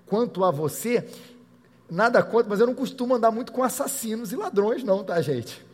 quanto 0.07 0.45
a 0.45 0.51
você, 0.51 1.09
Nada 1.91 2.23
contra, 2.23 2.49
mas 2.49 2.61
eu 2.61 2.67
não 2.67 2.75
costumo 2.75 3.15
andar 3.15 3.33
muito 3.33 3.51
com 3.51 3.65
assassinos 3.65 4.33
e 4.33 4.37
ladrões, 4.37 4.85
não, 4.85 5.03
tá, 5.03 5.21
gente? 5.21 5.65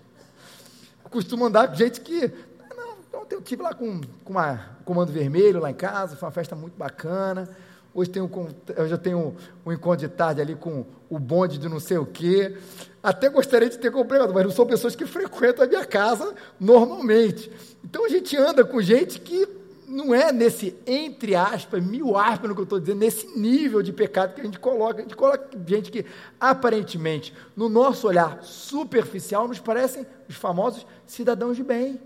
Eu 1.05 1.11
costumo 1.11 1.45
andar 1.45 1.69
com 1.69 1.75
gente 1.75 2.01
que. 2.01 2.33
Não, 2.75 3.21
ontem 3.21 3.35
eu 3.35 3.41
estive 3.41 3.63
lá 3.63 3.75
com, 3.75 4.01
com 4.25 4.33
uma 4.33 4.77
Comando 4.85 5.13
Vermelho 5.13 5.61
lá 5.61 5.71
em 5.71 5.75
casa, 5.75 6.17
foi 6.17 6.27
uma 6.27 6.33
festa 6.33 6.57
muito 6.57 6.75
bacana. 6.77 7.49
hoje, 7.95 8.11
tenho, 8.11 8.31
eu 8.77 8.99
tenho 8.99 9.37
um 9.65 9.73
encontro 9.73 10.09
de 10.09 10.15
tarde 10.15 10.41
ali 10.41 10.55
com 10.55 10.87
o 11.11 11.19
bonde 11.19 11.59
de 11.59 11.69
não 11.69 11.79
sei 11.79 11.99
o 11.99 12.07
quê. 12.07 12.57
Até 13.03 13.29
gostaria 13.29 13.69
de 13.69 13.79
ter 13.79 13.93
complemento, 13.93 14.33
mas 14.33 14.45
não 14.45 14.51
são 14.51 14.67
pessoas 14.67 14.97
que 14.97 15.05
frequentam 15.05 15.65
a 15.65 15.69
minha 15.69 15.85
casa 15.85 16.35
normalmente. 16.59 17.53
Então 17.85 18.05
a 18.07 18.09
gente 18.09 18.37
anda 18.37 18.65
com 18.65 18.81
gente 18.81 19.21
que 19.21 19.47
não 19.89 20.15
é 20.15 20.33
nesse, 20.33 20.77
entre 20.87 21.35
aspas, 21.35 21.83
mil 21.83 22.17
aspas 22.17 22.49
no 22.49 22.55
que 22.55 22.61
eu 22.61 22.65
estou 22.65 22.81
dizendo, 22.81 22.99
nesse 22.99 23.27
nível 23.39 23.83
de 23.83 23.93
pecado 23.93 24.35
que 24.35 24.41
a 24.41 24.45
gente 24.45 24.59
coloca. 24.59 24.99
A 24.99 25.03
gente 25.03 25.17
coloca 25.17 25.49
gente 25.67 25.91
que, 25.91 26.05
aparentemente, 26.41 27.33
no 27.55 27.69
nosso 27.69 28.07
olhar 28.07 28.43
superficial, 28.43 29.47
nos 29.47 29.61
parecem 29.61 30.07
os 30.29 30.35
famosos 30.35 30.87
cidadãos 31.07 31.57
de 31.57 31.63
bem. 31.63 32.01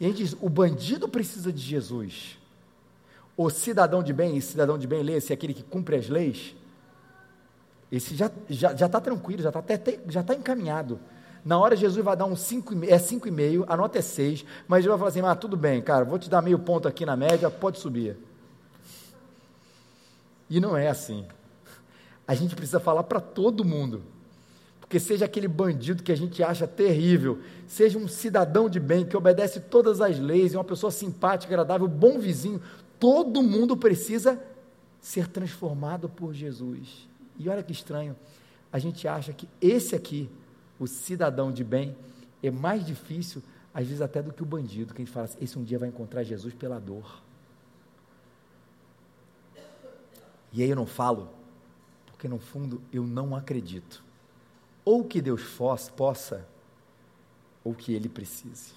E 0.00 0.06
a 0.06 0.08
gente 0.08 0.18
diz: 0.18 0.36
o 0.40 0.48
bandido 0.48 1.08
precisa 1.08 1.52
de 1.52 1.60
Jesus. 1.60 2.38
O 3.36 3.50
cidadão 3.50 4.02
de 4.02 4.14
bem, 4.14 4.36
e 4.36 4.42
cidadão 4.42 4.78
de 4.78 4.86
bem, 4.86 5.02
lê-se 5.02 5.32
aquele 5.32 5.52
que 5.52 5.62
cumpre 5.62 5.96
as 5.96 6.08
leis. 6.08 6.54
Esse 7.92 8.16
já 8.16 8.26
está 8.26 8.40
já, 8.48 8.74
já 8.74 8.88
tá 8.88 9.00
tranquilo, 9.00 9.42
já 9.42 9.50
está 9.50 9.62
já 10.08 10.22
tá 10.22 10.34
encaminhado. 10.34 10.98
Na 11.46 11.56
hora 11.60 11.76
Jesus 11.76 12.04
vai 12.04 12.16
dar 12.16 12.24
um 12.24 12.34
5, 12.34 12.74
é 12.86 12.98
5,5, 12.98 13.66
a 13.68 13.76
nota 13.76 14.00
é 14.00 14.02
6, 14.02 14.44
mas 14.66 14.80
ele 14.80 14.88
vai 14.88 14.98
falar 14.98 15.10
assim: 15.10 15.20
ah, 15.20 15.36
tudo 15.36 15.56
bem, 15.56 15.80
cara, 15.80 16.04
vou 16.04 16.18
te 16.18 16.28
dar 16.28 16.42
meio 16.42 16.58
ponto 16.58 16.88
aqui 16.88 17.06
na 17.06 17.16
média, 17.16 17.48
pode 17.48 17.78
subir. 17.78 18.16
E 20.50 20.58
não 20.58 20.76
é 20.76 20.88
assim. 20.88 21.24
A 22.26 22.34
gente 22.34 22.56
precisa 22.56 22.80
falar 22.80 23.04
para 23.04 23.20
todo 23.20 23.64
mundo. 23.64 24.02
Porque 24.80 24.98
seja 24.98 25.24
aquele 25.24 25.46
bandido 25.46 26.02
que 26.02 26.10
a 26.10 26.16
gente 26.16 26.42
acha 26.42 26.66
terrível, 26.66 27.38
seja 27.68 27.96
um 27.96 28.08
cidadão 28.08 28.68
de 28.68 28.80
bem 28.80 29.04
que 29.04 29.16
obedece 29.16 29.60
todas 29.60 30.00
as 30.00 30.18
leis, 30.18 30.52
é 30.52 30.58
uma 30.58 30.64
pessoa 30.64 30.90
simpática, 30.90 31.52
agradável, 31.52 31.86
bom 31.86 32.18
vizinho, 32.18 32.60
todo 32.98 33.40
mundo 33.40 33.76
precisa 33.76 34.40
ser 35.00 35.28
transformado 35.28 36.08
por 36.08 36.34
Jesus. 36.34 37.08
E 37.38 37.48
olha 37.48 37.62
que 37.62 37.72
estranho, 37.72 38.16
a 38.72 38.80
gente 38.80 39.06
acha 39.06 39.32
que 39.32 39.48
esse 39.60 39.94
aqui 39.94 40.28
o 40.78 40.86
cidadão 40.86 41.50
de 41.52 41.64
bem, 41.64 41.96
é 42.42 42.50
mais 42.50 42.84
difícil, 42.84 43.42
às 43.72 43.86
vezes 43.86 44.00
até 44.00 44.22
do 44.22 44.32
que 44.32 44.42
o 44.42 44.46
bandido, 44.46 44.94
que 44.94 45.02
a 45.02 45.04
gente 45.04 45.12
fala 45.12 45.24
assim, 45.24 45.38
esse 45.40 45.58
um 45.58 45.64
dia 45.64 45.78
vai 45.78 45.88
encontrar 45.88 46.22
Jesus 46.22 46.54
pela 46.54 46.78
dor. 46.78 47.22
E 50.52 50.62
aí 50.62 50.70
eu 50.70 50.76
não 50.76 50.86
falo, 50.86 51.28
porque 52.06 52.28
no 52.28 52.38
fundo 52.38 52.80
eu 52.92 53.06
não 53.06 53.36
acredito. 53.36 54.02
Ou 54.84 55.04
que 55.04 55.20
Deus 55.20 55.42
fosse, 55.42 55.90
possa, 55.90 56.46
ou 57.62 57.74
que 57.74 57.92
Ele 57.92 58.08
precise. 58.08 58.72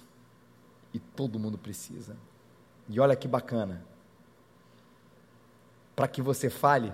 E 0.92 0.98
todo 0.98 1.38
mundo 1.38 1.56
precisa. 1.56 2.16
E 2.88 2.98
olha 2.98 3.14
que 3.14 3.28
bacana. 3.28 3.84
Para 5.94 6.08
que 6.08 6.20
você 6.20 6.50
fale, 6.50 6.92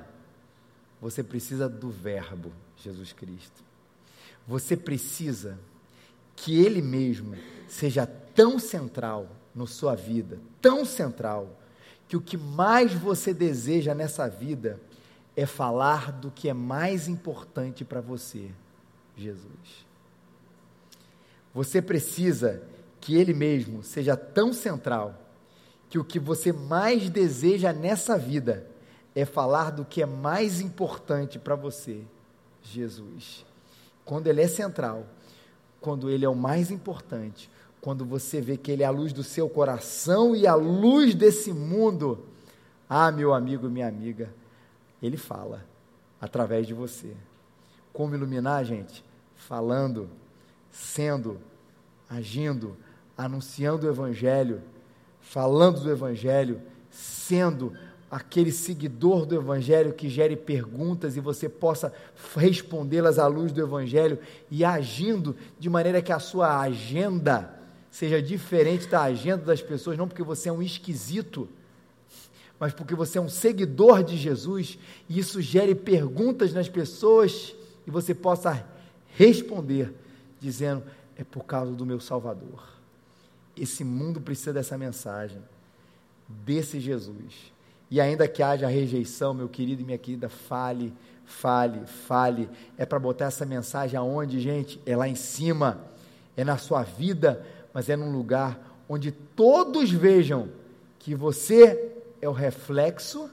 você 1.01 1.23
precisa 1.23 1.69
do 1.69 1.91
Verbo, 1.91 2.53
Jesus 2.77 3.13
Cristo. 3.13 3.66
Você 4.47 4.77
precisa 4.77 5.59
que 6.37 6.63
Ele 6.63 6.81
mesmo 6.81 7.35
seja 7.67 8.07
tão 8.07 8.59
central 8.59 9.29
na 9.55 9.67
sua 9.67 9.95
vida, 9.95 10.39
tão 10.61 10.85
central, 10.85 11.59
que 12.07 12.17
o 12.17 12.21
que 12.21 12.37
mais 12.37 12.93
você 12.93 13.35
deseja 13.35 13.95
nessa 13.95 14.29
vida 14.29 14.79
é 15.35 15.45
falar 15.45 16.13
do 16.13 16.31
que 16.31 16.49
é 16.49 16.55
mais 16.55 17.09
importante 17.09 17.85
para 17.85 18.01
você, 18.01 18.51
Jesus. 19.17 19.87
Você 21.53 21.83
precisa 21.83 22.63
que 23.01 23.17
Ele 23.17 23.35
mesmo 23.35 23.83
seja 23.83 24.17
tão 24.17 24.53
central 24.53 25.21
que 25.89 25.99
o 25.99 26.05
que 26.05 26.21
você 26.21 26.53
mais 26.53 27.11
deseja 27.11 27.73
nessa 27.73 28.17
vida 28.17 28.67
é 29.15 29.25
falar 29.25 29.71
do 29.73 29.85
que 29.85 30.03
é 30.03 30.07
mais 30.07 30.61
importante 30.61 31.39
para 31.39 31.57
você, 31.57 32.03
Jesus 32.63 33.45
quando 34.07 34.29
ele 34.29 34.41
é 34.41 34.49
central, 34.49 35.05
quando 35.81 36.09
ele 36.09 36.25
é 36.25 36.29
o 36.29 36.35
mais 36.35 36.71
importante, 36.71 37.51
quando 37.81 38.07
você 38.07 38.41
vê 38.41 38.57
que 38.57 38.71
ele 38.71 38.83
é 38.83 38.87
a 38.87 38.91
luz 38.91 39.13
do 39.13 39.23
seu 39.23 39.51
coração 39.51 40.35
e 40.35 40.47
a 40.47 40.55
luz 40.55 41.15
desse 41.15 41.53
mundo, 41.53 42.25
ah, 42.89 43.11
meu 43.11 43.35
amigo, 43.35 43.69
minha 43.69 43.87
amiga, 43.87 44.33
ele 45.03 45.17
fala 45.17 45.65
através 46.21 46.67
de 46.67 46.73
você. 46.73 47.13
Como 47.93 48.15
iluminar, 48.15 48.65
gente? 48.65 49.05
Falando, 49.35 50.09
sendo, 50.71 51.39
agindo, 52.09 52.77
anunciando 53.19 53.87
o 53.87 53.91
Evangelho, 53.91 54.63
falando 55.21 55.81
do 55.81 55.91
Evangelho, 55.91 56.63
sendo 56.91 57.73
aquele 58.11 58.53
seguidor 58.53 59.27
do 59.27 59.35
Evangelho 59.35 59.93
que 59.93 60.09
gere 60.09 60.37
perguntas 60.37 61.17
e 61.17 61.21
você 61.21 61.49
possa 61.49 61.93
respondê-las 62.37 63.19
à 63.19 63.27
luz 63.27 63.51
do 63.51 63.61
Evangelho 63.61 64.19
e 64.51 64.65
agindo 64.65 65.37
de 65.59 65.69
maneira 65.69 66.01
que 66.01 66.13
a 66.13 66.19
sua 66.19 66.61
agenda 66.61 67.53
seja 67.91 68.23
diferente 68.23 68.87
da 68.87 69.03
agenda 69.03 69.45
das 69.45 69.61
pessoas, 69.61 69.99
não 69.99 70.07
porque 70.07 70.23
você 70.23 70.49
é 70.49 70.53
um 70.53 70.63
esquisito, 70.63 71.49
mas 72.61 72.73
porque 72.73 72.95
você 72.95 73.19
é 73.19 73.21
um 73.21 73.29
seguidor 73.29 74.05
de 74.05 74.17
Jesus 74.17 74.79
e 75.09 75.19
isso 75.19 75.41
gere 75.43 75.75
perguntas 75.75 76.53
nas 76.53 76.69
pessoas 76.69 77.55
e 77.87 77.91
você 77.91 78.15
possa 78.15 78.65
responder 79.17 79.93
dizendo: 80.41 80.83
é 81.17 81.25
por 81.25 81.45
causa 81.45 81.73
do 81.73 81.85
meu 81.85 82.01
Salvador. 82.01 82.77
Esse 83.57 83.83
mundo 83.83 84.21
precisa 84.21 84.53
dessa 84.53 84.79
mensagem, 84.79 85.43
desse 86.29 86.79
Jesus 86.79 87.56
e 87.91 88.01
ainda 88.01 88.27
que 88.27 88.43
haja 88.43 88.67
rejeição, 88.67 89.33
meu 89.33 89.49
querido 89.49 89.83
e 89.83 89.85
minha 89.85 89.99
querida, 89.99 90.29
fale, 90.29 90.93
fale, 91.25 91.87
fale. 91.87 92.49
É 92.77 92.85
para 92.85 92.99
botar 92.99 93.27
essa 93.27 93.47
mensagem 93.47 93.99
aonde, 93.99 94.41
gente? 94.41 94.81
É 94.85 94.97
lá 94.97 95.09
em 95.09 95.15
cima, 95.15 95.81
é 96.37 96.45
na 96.45 96.59
sua 96.59 96.83
vida, 96.83 97.45
mas 97.73 97.89
é 97.89 97.97
num 97.97 98.13
lugar 98.13 98.85
onde 98.89 99.13
todos 99.13 99.91
vejam 99.91 100.49
que 100.99 101.15
você 101.15 101.93
é 102.21 102.29
o 102.29 102.33
reflexo 102.33 103.31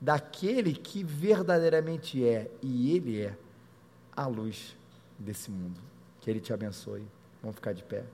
daquele 0.00 0.72
que 0.72 1.02
verdadeiramente 1.02 2.24
é, 2.24 2.50
e 2.62 2.94
ele 2.94 3.22
é 3.22 3.36
a 4.14 4.26
luz 4.26 4.76
desse 5.18 5.50
mundo. 5.50 5.80
Que 6.20 6.30
ele 6.30 6.40
te 6.40 6.52
abençoe. 6.52 7.04
Vamos 7.40 7.56
ficar 7.56 7.72
de 7.72 7.82
pé. 7.82 8.04